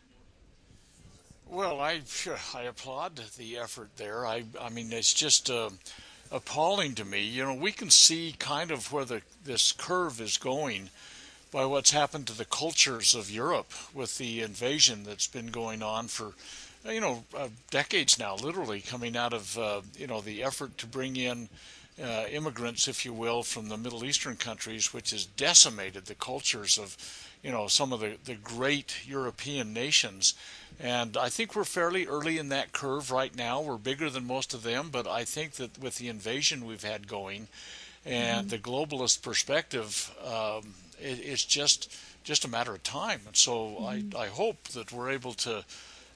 [1.51, 1.99] Well, I
[2.55, 4.25] I applaud the effort there.
[4.25, 5.71] I I mean it's just uh,
[6.31, 7.23] appalling to me.
[7.23, 10.91] You know, we can see kind of where the this curve is going
[11.51, 16.07] by what's happened to the cultures of Europe with the invasion that's been going on
[16.07, 16.35] for
[16.85, 20.87] you know uh, decades now, literally coming out of uh, you know the effort to
[20.87, 21.49] bring in.
[22.01, 26.79] Uh, immigrants, if you will, from the Middle Eastern countries, which has decimated the cultures
[26.79, 26.95] of,
[27.43, 30.33] you know, some of the, the great European nations.
[30.81, 33.61] And I think we're fairly early in that curve right now.
[33.61, 37.07] We're bigger than most of them, but I think that with the invasion we've had
[37.07, 37.47] going
[38.03, 38.49] and mm-hmm.
[38.49, 43.21] the globalist perspective, um, it, it's just just a matter of time.
[43.27, 44.17] And so mm-hmm.
[44.17, 45.63] I, I hope that we're able to,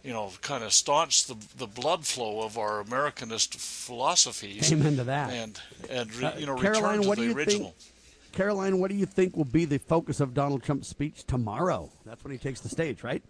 [0.03, 4.73] you know, kind of staunch the the blood flow of our Americanist philosophies.
[4.73, 5.31] Amen to that.
[5.31, 5.59] And
[5.91, 7.75] and re, uh, you know, Karoline, return to the original.
[7.77, 7.93] Think,
[8.33, 11.91] Karoline, what do you think will be the focus of Donald Trump's speech tomorrow?
[12.03, 13.23] That's when he takes the stage, right?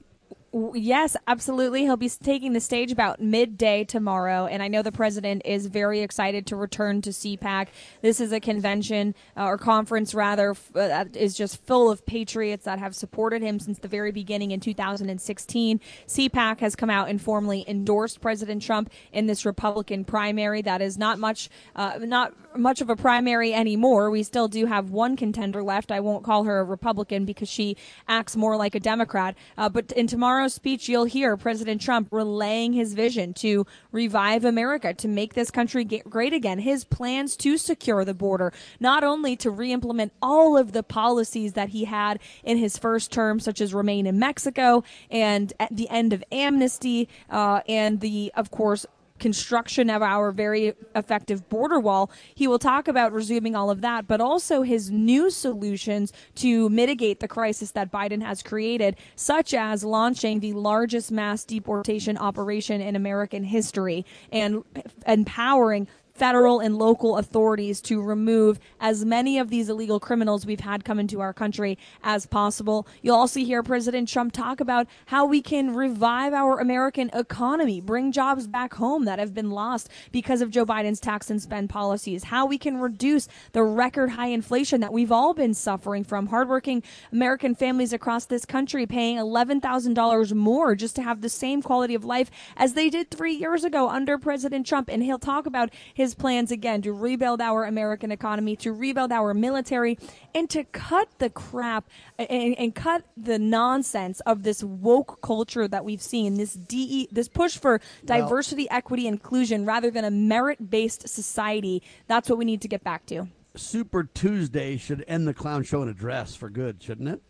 [0.73, 1.81] Yes, absolutely.
[1.81, 5.99] He'll be taking the stage about midday tomorrow, and I know the president is very
[5.99, 7.67] excited to return to CPAC.
[8.01, 12.05] This is a convention uh, or conference, rather, f- uh, that is just full of
[12.05, 15.81] patriots that have supported him since the very beginning in 2016.
[16.07, 20.61] CPAC has come out and formally endorsed President Trump in this Republican primary.
[20.61, 24.09] That is not much, uh, not much of a primary anymore.
[24.09, 25.91] We still do have one contender left.
[25.91, 27.75] I won't call her a Republican because she
[28.07, 29.35] acts more like a Democrat.
[29.57, 30.07] Uh, but in
[30.45, 35.49] tomorrow's speech, you'll hear President Trump relaying his vision to revive America, to make this
[35.49, 36.59] country great again.
[36.59, 41.69] His plans to secure the border, not only to re-implement all of the policies that
[41.69, 46.23] he had in his first term, such as remain in Mexico and the end of
[46.31, 48.85] amnesty, uh, and the, of course,
[49.19, 52.11] construction of our very effective border wall.
[52.33, 57.19] He will talk about resuming all of that, but also his new solutions to mitigate
[57.19, 62.95] the crisis that Biden has created, such as launching the largest mass deportation operation in
[62.95, 64.63] American history and
[65.07, 70.85] empowering federal and local authorities to remove as many of these illegal criminals we've had
[70.85, 72.87] come into our country as possible.
[73.01, 78.11] You'll also hear President Trump talk about how we can revive our American economy, bring
[78.11, 82.25] jobs back home that have been lost because of Joe Biden's tax and spend policies,
[82.25, 86.27] how we can reduce the record high inflation that we've all been suffering from.
[86.27, 91.95] Hardworking American families across this country paying $11,000 more just to have the same quality
[91.95, 94.89] of life as they did three years ago under President Trump.
[94.89, 99.11] And he'll talk about his his plans again to rebuild our American economy, to rebuild
[99.11, 99.97] our military,
[100.35, 101.89] and to cut the crap
[102.19, 107.27] and, and cut the nonsense of this woke culture that we've seen, this DE, this
[107.27, 111.81] push for diversity, equity, inclusion, rather than a merit-based society.
[112.05, 113.27] That's what we need to get back to.
[113.55, 117.21] Super Tuesday should end the clown show in a dress for good, shouldn't it?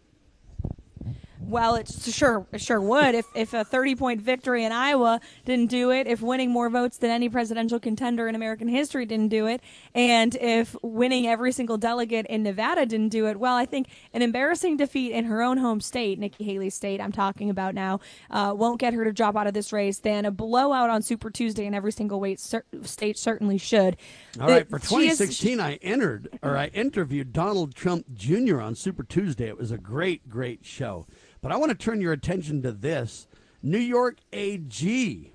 [1.47, 5.69] Well, it sure it sure would if if a 30 point victory in Iowa didn't
[5.69, 9.45] do it, if winning more votes than any presidential contender in American history didn't do
[9.45, 9.61] it,
[9.93, 13.39] and if winning every single delegate in Nevada didn't do it.
[13.39, 17.11] Well, I think an embarrassing defeat in her own home state, Nikki Haley's state, I'm
[17.11, 17.99] talking about now,
[18.31, 19.99] uh, won't get her to drop out of this race.
[19.99, 23.97] Then a blowout on Super Tuesday in every single weight cer- state certainly should.
[24.39, 28.59] All right, for 2016, I entered or I interviewed Donald Trump Jr.
[28.61, 29.47] on Super Tuesday.
[29.47, 31.05] It was a great, great show.
[31.45, 33.27] But I want to turn your attention to this.
[33.61, 35.31] New York AG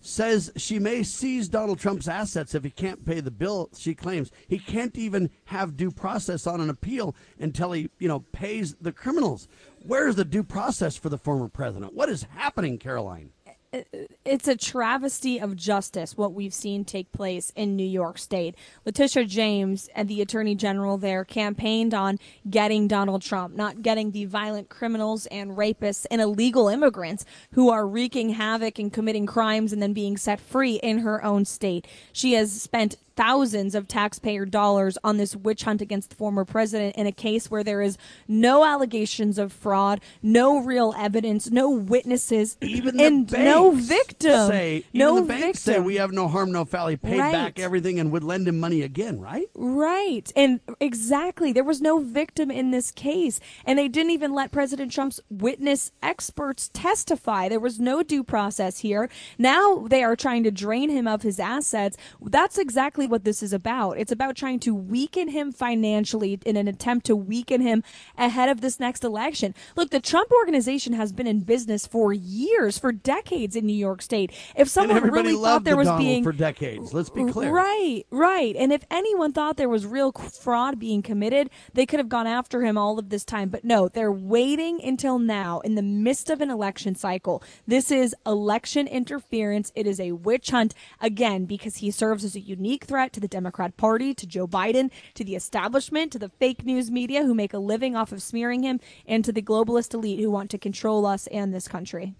[0.00, 3.70] says she may seize Donald Trump's assets if he can't pay the bill.
[3.78, 8.24] She claims he can't even have due process on an appeal until he, you know,
[8.32, 9.46] pays the criminals.
[9.86, 11.94] Where's the due process for the former president?
[11.94, 13.28] What is happening, Karoline?
[13.72, 18.56] It's a travesty of justice what we've seen take place in New York State.
[18.84, 22.18] Letitia James and the Attorney General there campaigned on
[22.48, 27.86] getting Donald Trump, not getting the violent criminals and rapists and illegal immigrants who are
[27.86, 31.86] wreaking havoc and committing crimes and then being set free in her own state.
[32.12, 36.96] She has spent thousands of taxpayer dollars on this witch hunt against the former president
[36.96, 42.56] in a case where there is no allegations of fraud, no real evidence, no witnesses,
[42.62, 44.48] even and no victim.
[44.48, 45.82] Say, no the banks victim.
[45.82, 46.88] say we have no harm, no foul.
[46.88, 47.32] He paid Right.
[47.32, 49.48] back everything and would lend him money again, right?
[49.54, 50.32] Right.
[50.34, 51.52] And exactly.
[51.52, 53.38] There was no victim in this case.
[53.66, 57.50] And they didn't even let President Trump's witness experts testify.
[57.50, 59.10] There was no due process here.
[59.36, 61.98] Now they are trying to drain him of his assets.
[62.22, 63.98] That's exactly what this is about.
[63.98, 67.82] It's about trying to weaken him financially in an attempt to weaken him
[68.16, 69.54] ahead of this next election.
[69.76, 74.02] Look, the Trump organization has been in business for years, for decades in New York
[74.02, 74.32] State.
[74.56, 76.94] If someone really loved thought there the was Donald being for decades.
[76.94, 77.50] Let's be clear.
[77.50, 78.54] Right, right.
[78.56, 82.62] And if anyone thought there was real fraud being committed, they could have gone after
[82.62, 83.48] him all of this time.
[83.48, 87.42] But no, they're waiting until now in the midst of an election cycle.
[87.66, 89.72] This is election interference.
[89.74, 93.28] It is a witch hunt, again, because he serves as a unique threat to the
[93.28, 97.54] Democrat Party, to Joe Biden, to the establishment, to the fake news media who make
[97.54, 101.06] a living off of smearing him, and to the globalist elite who want to control
[101.06, 102.14] us and this country.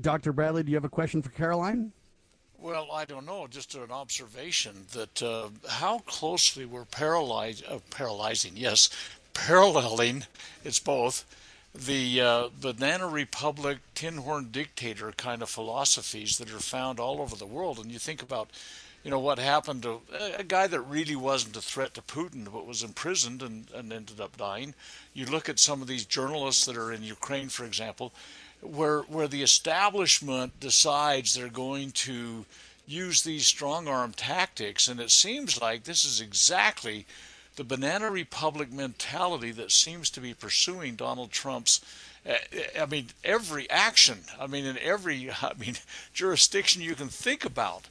[0.00, 0.32] Dr.
[0.32, 1.90] Bradley, do you have a question for Karoline?
[2.60, 3.48] Well, I don't know.
[3.48, 8.52] Just an observation that uh, how closely we're paralyzed, uh, paralyzing.
[8.54, 8.88] Yes,
[9.34, 10.26] paralleling.
[10.62, 11.24] It's both
[11.74, 17.34] the uh, banana republic, tin horn dictator kind of philosophies that are found all over
[17.34, 17.80] the world.
[17.80, 18.50] And you think about,
[19.04, 22.66] you know, what happened to a- guy that really wasn't a threat to Putin, but
[22.66, 24.74] was imprisoned and, and ended up dying.
[25.12, 28.12] You look at some of these journalists that are in Ukraine, for example,
[28.60, 32.46] where where the establishment decides they're going to
[32.86, 37.06] use these strong arm tactics, and it seems like this is exactly
[37.56, 41.80] the banana republic mentality that seems to be pursuing Donald Trump's.
[42.28, 42.34] uh,
[42.80, 44.20] I mean, every action.
[44.40, 45.76] I mean, in every I mean
[46.14, 47.88] jurisdiction you can think about,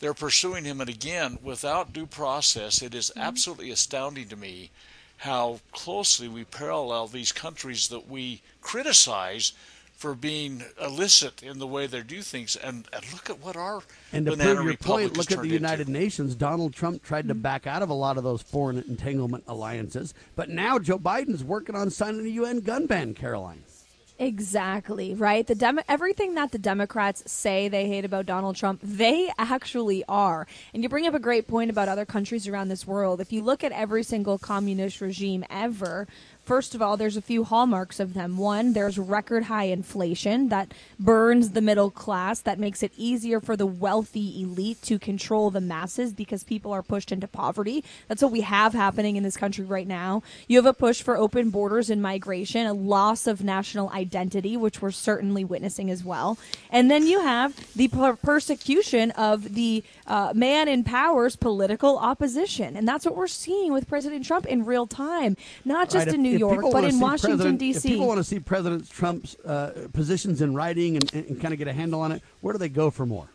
[0.00, 0.80] they're pursuing him.
[0.80, 3.20] And again, without due process, it is mm-hmm.
[3.20, 4.70] absolutely astounding to me
[5.18, 9.52] how closely we parallel these countries that we criticize
[9.94, 12.56] for being illicit in the way they do things.
[12.56, 13.82] And, and look at what our
[14.14, 15.56] And to prove your republic point, look at the turned into.
[15.56, 16.34] United Nations.
[16.34, 17.42] Donald Trump tried to mm-hmm.
[17.42, 21.76] back out of a lot of those foreign entanglement alliances, but now Joe Biden's working
[21.76, 23.58] on signing a UN gun ban, Karoline.
[24.20, 25.46] Exactly, right?
[25.46, 30.46] The Dem- everything that the Democrats say they hate about Donald Trump, they actually are.
[30.74, 33.22] And you bring up a great point about other countries around this world.
[33.22, 36.06] If you look at every single communist regime ever,
[36.44, 38.36] First of all, there's a few hallmarks of them.
[38.36, 43.56] One, there's record high inflation that burns the middle class, that makes it easier for
[43.56, 47.84] the wealthy elite to control the masses because people are pushed into poverty.
[48.08, 50.22] That's what we have happening in this country right now.
[50.48, 54.82] You have a push for open borders and migration, a loss of national identity, which
[54.82, 56.38] we're certainly witnessing as well.
[56.70, 62.76] And then you have the per- persecution of the uh, man in power's political opposition.
[62.76, 66.22] And that's what we're seeing with President Trump in real time, not just Right, in
[66.22, 67.78] New York, but in Washington, D.C.
[67.78, 71.58] If people want to see President Trump's uh, positions in writing and, and, kind of
[71.58, 73.28] get a handle on it, where do they go for more?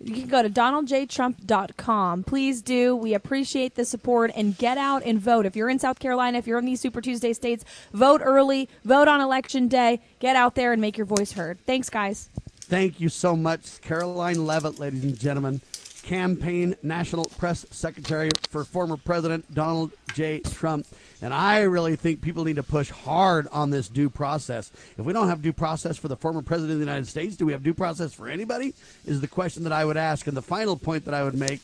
[0.00, 2.24] You can go to donaldjtrump.com.
[2.24, 2.94] Please do.
[2.94, 5.44] We appreciate the support and get out and vote.
[5.44, 9.08] If you're in South Carolina, if you're in these Super Tuesday states, vote early, vote
[9.08, 11.58] on election day, get out there and make your voice heard.
[11.66, 12.30] Thanks, guys.
[12.60, 15.62] Thank you so much, Karoline Leavitt, ladies and gentlemen.
[16.08, 20.40] Campaign national press secretary for former President Donald J.
[20.40, 20.86] Trump.
[21.20, 24.72] And I really think people need to push hard on this due process.
[24.96, 27.44] If we don't have due process for the former president of the United States, do
[27.44, 28.72] we have due process for anybody?
[29.04, 30.26] Is the question that I would ask.
[30.26, 31.60] And the final point that I would make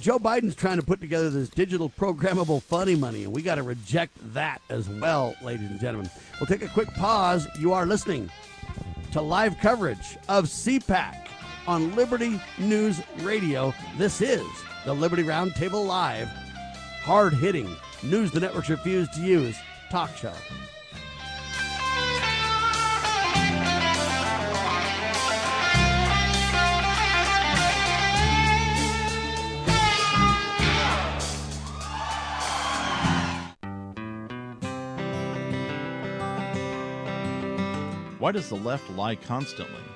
[0.00, 3.62] Joe Biden's trying to put together this digital programmable funny money, and we got to
[3.62, 6.10] reject that as well, ladies and gentlemen.
[6.40, 7.46] We'll take a quick pause.
[7.58, 8.30] You are listening
[9.12, 11.25] to live coverage of CPAC
[11.66, 13.74] on Liberty News Radio.
[13.96, 14.46] This is
[14.84, 16.28] the Liberty Roundtable Live,
[17.02, 19.56] hard hitting news the networks refuse to use
[19.90, 20.32] talk show.
[38.18, 39.95] Why does the left lie constantly?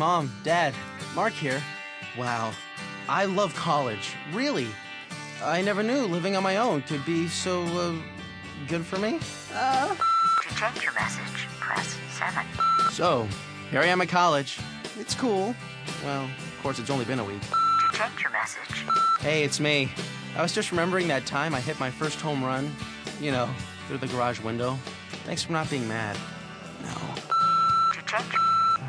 [0.00, 0.72] Mom, Dad,
[1.14, 1.62] Mark here.
[2.16, 2.52] Wow,
[3.06, 4.14] I love college.
[4.32, 4.66] Really.
[5.44, 7.94] I never knew living on my own could be so uh,
[8.66, 9.20] good for me.
[9.52, 9.94] Uh.
[9.94, 12.46] To change your message, press 7.
[12.92, 13.28] So,
[13.70, 14.58] here I am at college.
[14.98, 15.54] It's cool.
[16.02, 17.42] Well, of course, it's only been a week.
[17.42, 18.86] To change your message,
[19.20, 19.92] Hey, it's me.
[20.34, 22.74] I was just remembering that time I hit my first home run,
[23.20, 23.50] you know,
[23.86, 24.78] through the garage window.
[25.26, 26.16] Thanks for not being mad.
[26.84, 26.88] No.
[26.88, 28.34] to change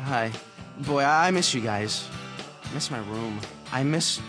[0.04, 0.32] Hi.
[0.78, 2.08] Boy, I miss you guys.
[2.64, 3.40] I miss my room.
[3.72, 4.20] I miss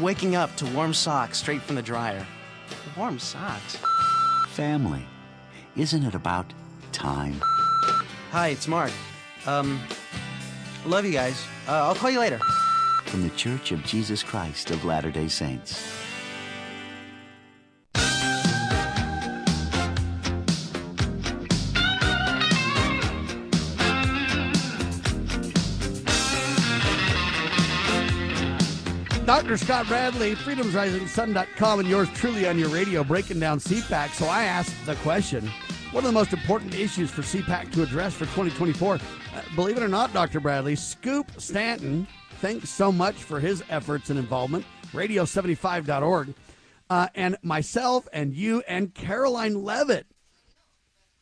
[0.00, 2.26] waking up to warm socks straight from the dryer.
[2.96, 3.78] Warm socks.
[4.50, 5.04] Family.
[5.76, 6.52] Isn't it about
[6.92, 7.40] time?
[8.30, 8.92] Hi, it's Mark.
[9.46, 9.80] Um,
[10.86, 11.44] love you guys.
[11.68, 12.38] Uh, I'll call you later.
[13.06, 15.92] From the Church of Jesus Christ of Latter day Saints.
[29.42, 29.56] Dr.
[29.56, 34.10] Scott Bradley, freedomsrisingsun.com, and yours truly on your radio, breaking down CPAC.
[34.10, 35.50] So I asked the question
[35.90, 38.94] one of the most important issues for CPAC to address for 2024?
[38.94, 38.98] Uh,
[39.56, 40.38] believe it or not, Dr.
[40.38, 42.06] Bradley, Scoop Stanton,
[42.40, 44.64] thanks so much for his efforts and involvement.
[44.92, 46.34] Radio75.org.
[46.88, 50.06] Uh, and myself and you and Karoline Leavitt,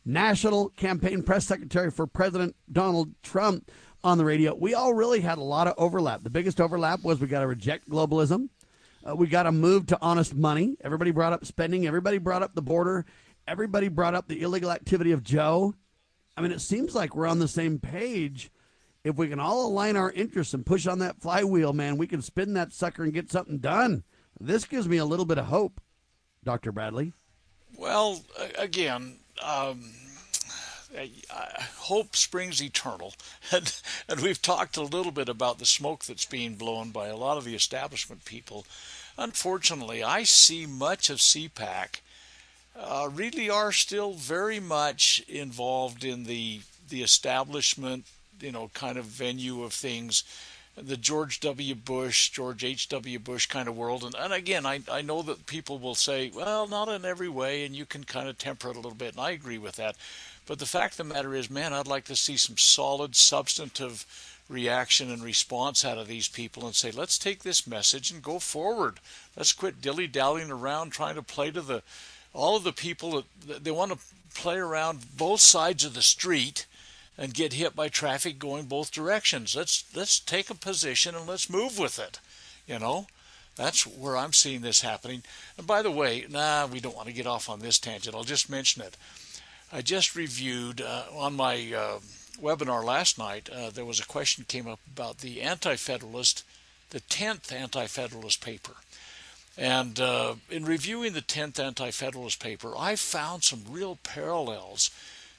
[0.04, 3.70] National Campaign Press Secretary for President Donald Trump
[4.02, 4.54] on the radio.
[4.54, 6.22] We all really had a lot of overlap.
[6.22, 8.48] The biggest overlap was we got to reject globalism.
[9.08, 10.76] Uh, we got to move to honest money.
[10.82, 11.86] Everybody brought up spending.
[11.86, 13.06] Everybody brought up the border.
[13.46, 15.74] Everybody brought up the illegal activity of Joe.
[16.36, 18.50] I mean, it seems like we're on the same page.
[19.02, 22.20] If we can all align our interests and push on that flywheel, man, we can
[22.20, 24.04] spin that sucker and get something done.
[24.38, 25.80] This gives me a little bit of hope,
[26.44, 26.70] Dr.
[26.70, 27.14] Bradley.
[27.76, 28.20] Well,
[28.58, 29.90] again, um,
[30.96, 33.14] I- hope springs eternal,
[33.52, 37.16] and and we've talked a little bit about the smoke that's being blown by a
[37.16, 38.66] lot of the establishment people.
[39.18, 42.00] Unfortunately, I see much of CPAC
[42.76, 48.06] uh, really are still very much involved in the the establishment,
[48.40, 50.24] you know, kind of venue of things,
[50.76, 51.74] the George W.
[51.74, 52.88] Bush, George H.
[52.88, 53.18] W.
[53.18, 54.04] Bush kind of world.
[54.04, 57.64] And, and again, I, I know that people will say, well, not in every way,
[57.64, 59.96] and you can kind of temper it a little bit, and I agree with that.
[60.50, 64.04] But the fact of the matter is, man, I'd like to see some solid, substantive
[64.48, 68.40] reaction and response out of these people and say, let's take this message and go
[68.40, 68.98] forward.
[69.36, 71.84] Let's quit dilly dallying around trying to play to the
[72.34, 73.98] all of the people that they want to
[74.34, 76.66] play around both sides of the street
[77.16, 79.54] and get hit by traffic going both directions.
[79.54, 82.18] Let's let's take a position and let's move with it.
[82.66, 83.06] You know,
[83.54, 85.22] that's where I'm seeing this happening.
[85.56, 88.16] And by the way, nah, we don't want to get off on this tangent.
[88.16, 88.96] I'll just mention it.
[89.72, 91.98] I just reviewed uh, on my uh,
[92.40, 93.48] webinar last night.
[93.48, 96.44] Uh, there was a question came up about the Anti-Federalist
[96.90, 98.72] the 10th Anti Federalist paper.
[99.56, 104.90] And uh, in reviewing the 10th Anti Federalist paper, I found some real parallels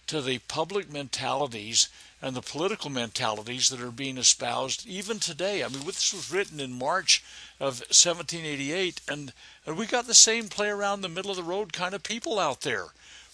[0.07, 1.87] to the public mentalities
[2.21, 5.63] and the political mentalities that are being espoused even today.
[5.63, 7.23] I mean, this was written in March
[7.59, 9.33] of 1788, and,
[9.65, 12.39] and we got the same play around the middle of the road kind of people
[12.39, 12.87] out there.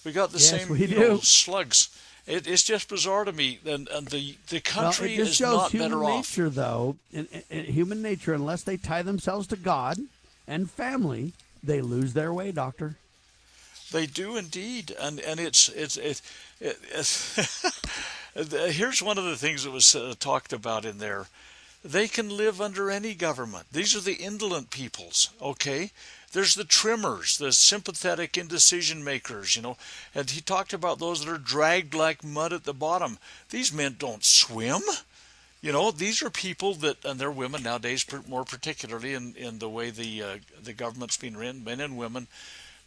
[0.07, 0.95] We got the Yes, same we do.
[0.97, 1.89] know, slugs.
[2.25, 5.35] It, it's just bizarre to me, and, and the the country well, it just is
[5.35, 6.15] shows not human better off.
[6.37, 6.95] nature, though.
[7.11, 9.97] In, in, in human nature, unless they tie themselves to God
[10.47, 12.95] and family, they lose their way, Doctor.
[13.91, 16.21] They do indeed, and and it's it's it,
[16.61, 17.73] it, it's
[18.77, 21.25] here's one of the things that was uh, talked about in there.
[21.83, 23.65] They can live under any government.
[23.73, 25.91] These are the indolent peoples, okay?
[26.33, 29.77] There's the trimmers, the sympathetic indecision makers, you know.
[30.13, 33.17] And he talked about those that are dragged like mud at the bottom.
[33.49, 34.81] These men don't swim.
[35.61, 39.69] You know, these are people that, and they're women nowadays, more particularly in, in the
[39.69, 42.27] way the uh, the government's being run, men and women.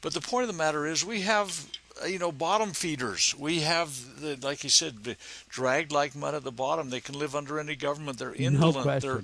[0.03, 1.67] But the point of the matter is, we have,
[2.03, 3.35] uh, you know, bottom feeders.
[3.39, 5.17] We have, the, like you said,
[5.49, 6.89] dragged like mud at the bottom.
[6.91, 8.19] They can live under any government.
[8.19, 8.83] They're No indolent.
[8.83, 9.11] question.
[9.11, 9.23] They're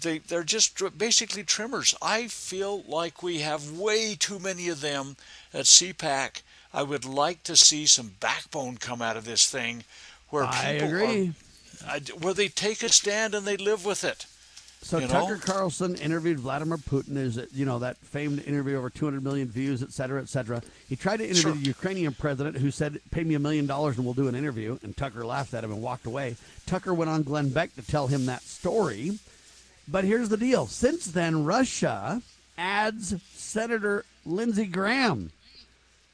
[0.00, 1.94] they they're just basically trimmers.
[2.02, 5.16] I feel like we have way too many of them
[5.54, 6.42] at CPAC.
[6.74, 9.84] I would like to see some backbone come out of this thing,
[10.30, 11.32] where I people agree.
[11.88, 14.26] Are, where they take a stand and they live with it.
[14.82, 15.40] So You Tucker know?
[15.40, 17.14] Carlson interviewed Vladimir Putin.
[17.14, 20.62] There's you know that famed interview over 200 million views, et cetera, et cetera.
[20.88, 21.52] He tried to interview Sure.
[21.54, 24.78] the Ukrainian president, who said, "Pay me a million dollars and we'll do an interview."
[24.82, 26.36] And Tucker laughed at him and walked away.
[26.66, 29.18] Tucker went on Glenn Beck to tell him that story.
[29.88, 32.22] But here's the deal: since then, Russia
[32.58, 35.30] adds Senator Lindsey Graham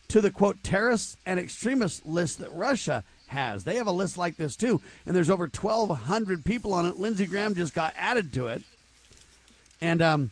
[0.08, 3.64] to the quote terrorists and extremists list that Russia has.
[3.64, 6.98] They have a list like this too, and there's over 1,200 people on it.
[6.98, 8.62] Lindsey Graham just got added to it,
[9.80, 10.30] and um,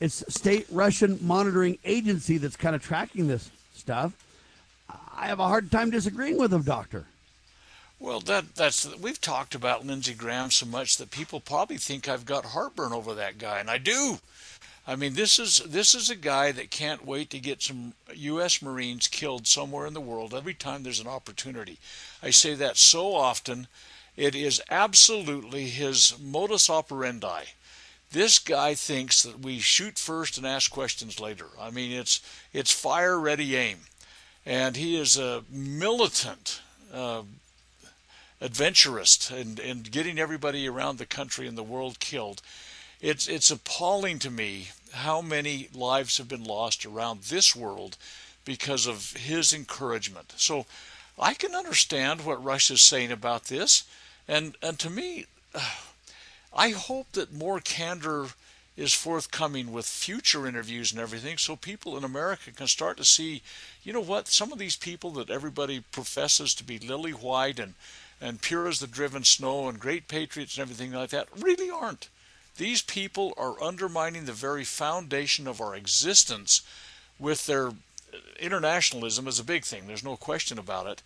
[0.00, 4.16] it's state Russian monitoring agency that's kind of tracking this stuff.
[5.14, 7.06] I have a hard time disagreeing with him, Doctor.
[8.02, 12.26] Well, that that's we've talked about Lindsey Graham so much that people probably think I've
[12.26, 14.18] got heartburn over that guy, and I do.
[14.88, 18.60] I mean, this is this is a guy that can't wait to get some U.S.
[18.60, 21.78] Marines killed somewhere in the world every time there's an opportunity.
[22.20, 23.68] I say that so often.
[24.16, 27.44] It is absolutely his modus operandi.
[28.10, 31.46] This guy thinks that we shoot first and ask questions later.
[31.58, 32.20] I mean, it's
[32.52, 33.78] it's fire, ready, aim,
[34.44, 36.62] and he is a militant.
[36.92, 37.22] Uh,
[38.42, 42.42] adventurist and, and getting everybody around the country and the world killed.
[43.00, 47.96] It's it's appalling to me how many lives have been lost around this world
[48.44, 50.34] because of his encouragement.
[50.36, 50.66] So
[51.18, 53.84] I can understand what Rush is saying about this,
[54.28, 55.26] and and to me,
[56.52, 58.28] I hope that more candor
[58.76, 63.42] is forthcoming with future interviews and everything so people in America can start to see,
[63.84, 67.74] you know what, some of these people that everybody professes to be lily white and
[68.22, 72.08] and pure as the driven snow and great patriots and everything like that really aren't.
[72.56, 76.62] These people are undermining the very foundation of our existence
[77.18, 77.72] with their
[78.38, 79.86] internationalism is a big thing.
[79.86, 81.02] There's no question about it.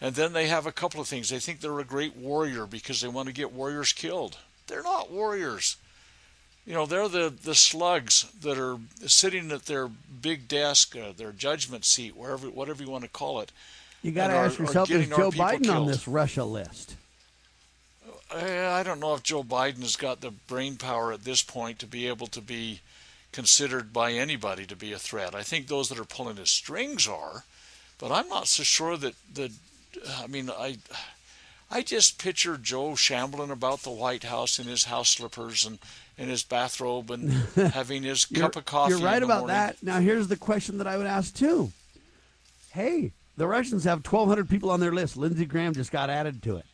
[0.00, 1.28] And then they have a couple of things.
[1.28, 4.38] They think they're a great warrior because they want to get warriors killed.
[4.66, 5.76] They're not warriors.
[6.66, 11.32] You know, they're the, the slugs that are sitting at their big desk, uh, their
[11.32, 13.52] judgment seat, wherever, whatever you want to call it.
[14.04, 16.94] You got to ask yourself: Is Joe Biden on this Russia list?
[18.30, 21.78] I I don't know if Joe Biden has got the brain power at this point
[21.78, 22.80] to be able to be
[23.32, 25.34] considered by anybody to be a threat.
[25.34, 27.44] I think those that are pulling his strings are,
[27.98, 29.50] but I'm not so sure that the.
[30.18, 30.76] I mean, I
[31.70, 35.78] I just picture Joe shambling about the White House in his house slippers and
[36.18, 37.32] in his bathrobe and
[37.72, 38.92] having his cup of coffee.
[38.92, 39.56] You're right about morning.
[39.56, 39.82] that.
[39.82, 41.72] Now, here's the question that I would ask too.
[42.70, 45.16] Hey, the Russians have 1,200 people on their list.
[45.16, 46.66] Lindsey Graham just got added to it.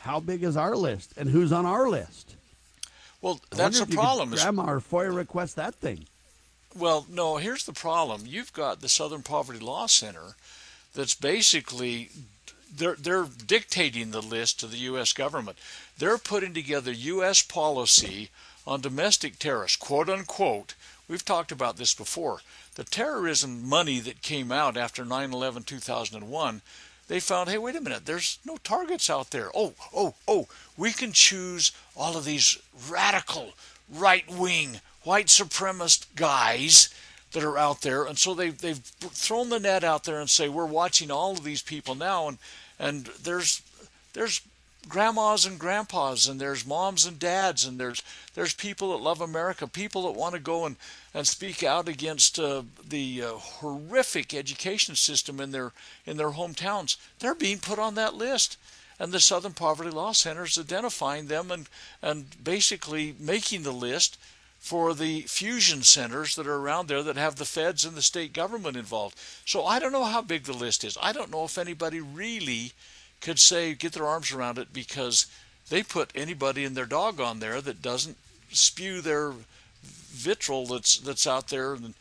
[0.00, 2.36] How big is our list, and who's on our list?
[3.20, 4.30] Well, that's the if you could problem.
[4.30, 6.06] Grandma or FOIA request that thing.
[6.78, 8.22] Well, no, here's the problem.
[8.26, 10.36] You've got the Southern Poverty Law Center
[10.94, 12.10] that's basically
[12.74, 15.58] they're they're dictating the list to the US government.
[15.98, 18.30] They're putting together US policy
[18.66, 20.74] on domestic terrorists, quote unquote.
[21.08, 22.40] We've talked about this before.
[22.76, 26.62] The terrorism money that came out after 9/11 2001,
[27.08, 29.50] they found, hey, wait a minute, there's no targets out there.
[29.54, 30.46] Oh, oh, oh,
[30.76, 32.58] we can choose all of these
[32.88, 33.54] radical
[33.88, 36.90] right-wing white supremacist guys
[37.32, 40.48] that are out there, and so they've they've thrown the net out there and say
[40.48, 42.38] we're watching all of these people now, and
[42.78, 43.62] and there's
[44.12, 44.42] there's
[44.88, 48.02] grandmas and grandpas and there's moms and dads and there's
[48.34, 50.76] there's people that love America, people that want to go and
[51.16, 55.72] and speak out against uh, the uh, horrific education system in their
[56.04, 56.98] in their hometowns.
[57.20, 58.58] They're being put on that list.
[58.98, 61.68] And the Southern Poverty Law Center is identifying them and,
[62.02, 64.18] and basically making the list
[64.58, 68.34] for the fusion centers that are around there that have the feds and the state
[68.34, 69.18] government involved.
[69.46, 70.98] So I don't know how big the list is.
[71.02, 72.72] I don't know if anybody really
[73.22, 75.26] could say get their arms around it because
[75.70, 78.18] they put anybody and their dog on there that doesn't
[78.50, 79.32] spew their
[80.16, 81.94] vitriol that's that's out there and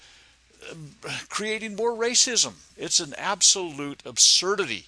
[0.69, 2.53] uh, creating more racism.
[2.77, 4.85] It's an absolute absurdity.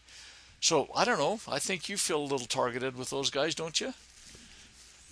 [0.59, 1.39] So I don't know.
[1.47, 3.93] I think you feel a little targeted with those guys, don't you?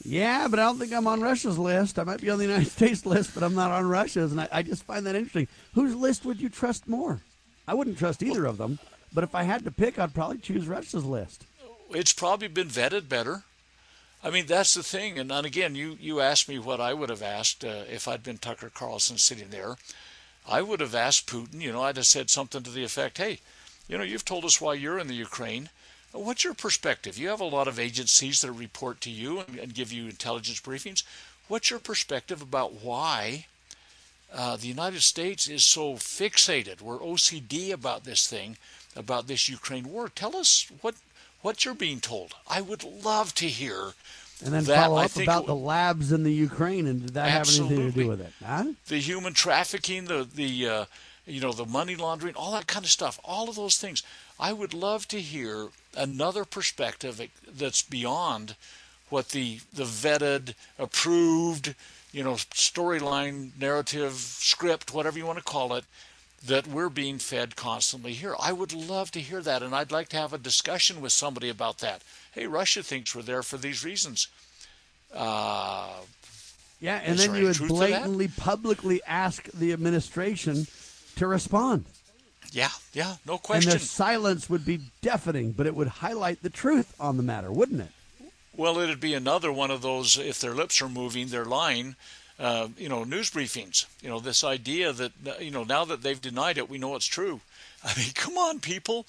[0.04, 1.98] Yeah, but I don't think I'm on Russia's list.
[1.98, 4.48] I might be on the United States list, but I'm not on Russia's, and I,
[4.52, 5.48] I just find that interesting.
[5.74, 7.22] Whose list would you trust more?
[7.68, 8.80] I wouldn't trust either of them.
[9.14, 11.46] But if I had to pick, I'd probably choose Russia's list.
[11.92, 13.44] It's probably been vetted better.
[14.26, 15.20] I mean, that's the thing.
[15.20, 18.24] And, and again, you, you asked me what I would have asked uh, if I'd
[18.24, 19.76] been Tucker Carlson sitting there.
[20.50, 23.40] I would have asked Putin, you know, I'd have said something to the effect, hey,
[23.88, 25.70] you know, you've told us why you're in the Ukraine.
[26.12, 27.20] What's your perspective?
[27.20, 30.60] You have a lot of agencies that report to you and, and give you intelligence
[30.60, 31.04] briefings.
[31.48, 33.46] What's your perspective about why
[34.34, 36.82] uh, the United States is so fixated?
[36.82, 38.58] We're OCD about this thing
[38.96, 40.10] about this Ukraine war.
[40.10, 40.96] Tell us what
[41.46, 42.34] what you're being told.
[42.48, 43.94] I would love to hear.
[44.44, 44.86] And then that.
[44.86, 47.76] follow up about the labs in the Ukraine, and did that absolutely.
[47.76, 48.34] have anything to do with it?
[48.44, 48.66] Huh?
[48.88, 50.86] The human trafficking, the the uh,
[51.28, 54.02] you know the money laundering, all that kind of stuff, all of those things.
[54.40, 58.56] I would love to hear another perspective that's beyond
[59.10, 61.76] what the the vetted, approved,
[62.12, 65.86] you know, storyline, narrative, script, whatever you want to call it,
[66.48, 68.36] that we're being fed constantly here.
[68.40, 71.50] I would love to hear that, and I'd like to have a discussion with somebody
[71.50, 72.02] about that.
[72.32, 74.28] Hey, Russia thinks we're there for these reasons.
[75.14, 75.90] Uh,
[76.80, 80.68] yeah, and then you would blatantly, publicly ask the administration
[81.16, 81.86] to respond.
[82.52, 83.72] Yeah, yeah, no question.
[83.72, 87.52] And their silence would be deafening, but it would highlight the truth on the matter,
[87.52, 87.90] wouldn't it?
[88.56, 90.18] Well, it'd be another one of those.
[90.18, 91.96] If their lips are moving, they're lying
[92.40, 93.86] uh, you know, news briefings.
[94.02, 97.06] You know, this idea that you know now that they've denied it, we know it's
[97.06, 97.42] true.
[97.84, 99.06] I mean, come on, people.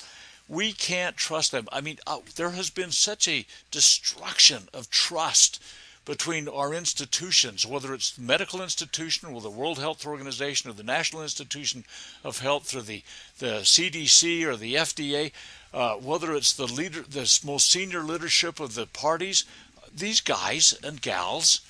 [0.49, 1.67] We can't trust them.
[1.73, 5.61] I mean, uh, there has been such a destruction of trust
[6.05, 10.85] between our institutions, whether it's the medical institution or the World Health Organization or the
[10.85, 11.85] National Institution
[12.23, 13.03] of Health or the,
[13.41, 15.33] the CDC or the FDA,
[15.75, 19.45] uh, whether it's the leader, the most senior leadership of the parties,
[19.93, 21.61] these guys and gals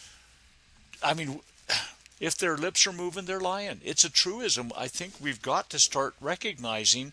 [1.03, 1.41] I mean,
[2.21, 3.81] if their lips are moving, they're lying.
[3.85, 4.73] It's a truism.
[4.77, 7.13] I think we've got to start recognizing,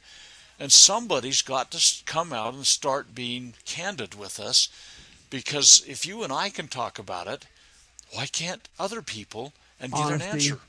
[0.59, 4.69] and somebody's got to come out and start being candid with us.
[5.29, 7.47] Because if you and I can talk about it,
[8.13, 10.59] why can't other people and get honesty, an answer?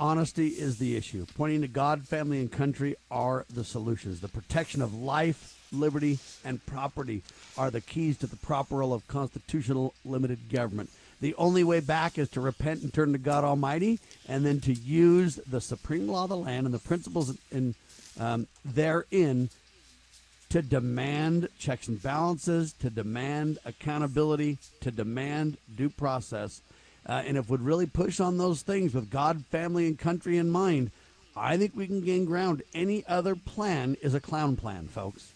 [0.00, 1.26] Honesty is the issue.
[1.36, 4.20] Pointing to God, family, and country are the solutions.
[4.20, 7.22] The protection of life, liberty, and property
[7.56, 10.90] are the keys to the proper role of constitutional limited government.
[11.20, 14.72] The only way back is to repent and turn to God Almighty, and then to
[14.72, 17.74] use the supreme law of the land and the principles in
[18.18, 19.50] um, therein
[20.50, 26.60] to demand checks and balances, to demand accountability, to demand due process.
[27.06, 30.50] Uh, and if we'd really push on those things with God, family, and country in
[30.50, 30.90] mind,
[31.36, 32.62] I think we can gain ground.
[32.72, 35.33] Any other plan is a clown plan, folks.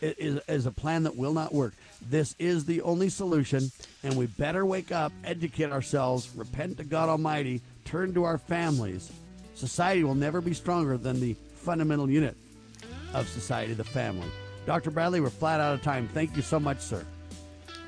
[0.00, 1.74] Is, is a plan that will not work.
[2.08, 3.72] This is the only solution,
[4.04, 9.10] and we better wake up, educate ourselves, repent to God Almighty, turn to our families.
[9.56, 12.36] Society will never be stronger than the fundamental unit
[13.12, 14.28] of society, the family.
[14.66, 14.90] Dr.
[14.90, 16.08] Bradley, we're flat out of time.
[16.14, 17.04] Thank you so much, sir.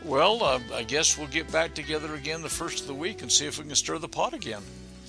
[0.05, 3.31] Well, uh, I guess we'll get back together again the first of the week and
[3.31, 4.63] see if we can stir the pot again.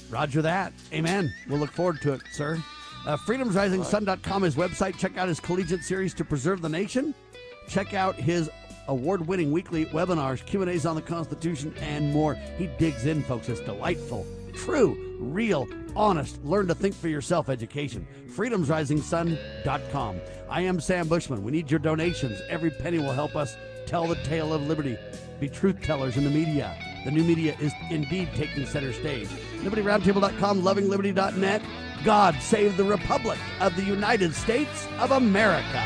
[0.10, 0.74] Roger that.
[0.94, 1.34] Amen.
[1.48, 2.62] We'll look forward to it, sir.
[3.06, 4.98] Uh, freedomsrisingsun.com is website.
[4.98, 7.16] Check out his collegiate series to preserve the nation.
[7.68, 8.50] Check out his
[8.88, 12.36] award-winning weekly webinars, Q&As on the Constitution, and more.
[12.58, 13.50] He digs in, folks.
[13.50, 18.06] It's delightful, true, real, honest, learn to think for yourself education.
[18.36, 20.22] freedomsrisingsun.com.
[20.50, 21.44] I am Sam Bushman.
[21.44, 22.42] We need your donations.
[22.50, 24.98] Every penny will help us tell the tale of liberty,
[25.40, 26.78] be truth tellers in the media.
[27.04, 29.28] The new media is indeed taking center stage.
[29.64, 31.62] LibertyRoundtable.com, lovingliberty.net.
[32.04, 35.84] God save the Republic of the United States of America.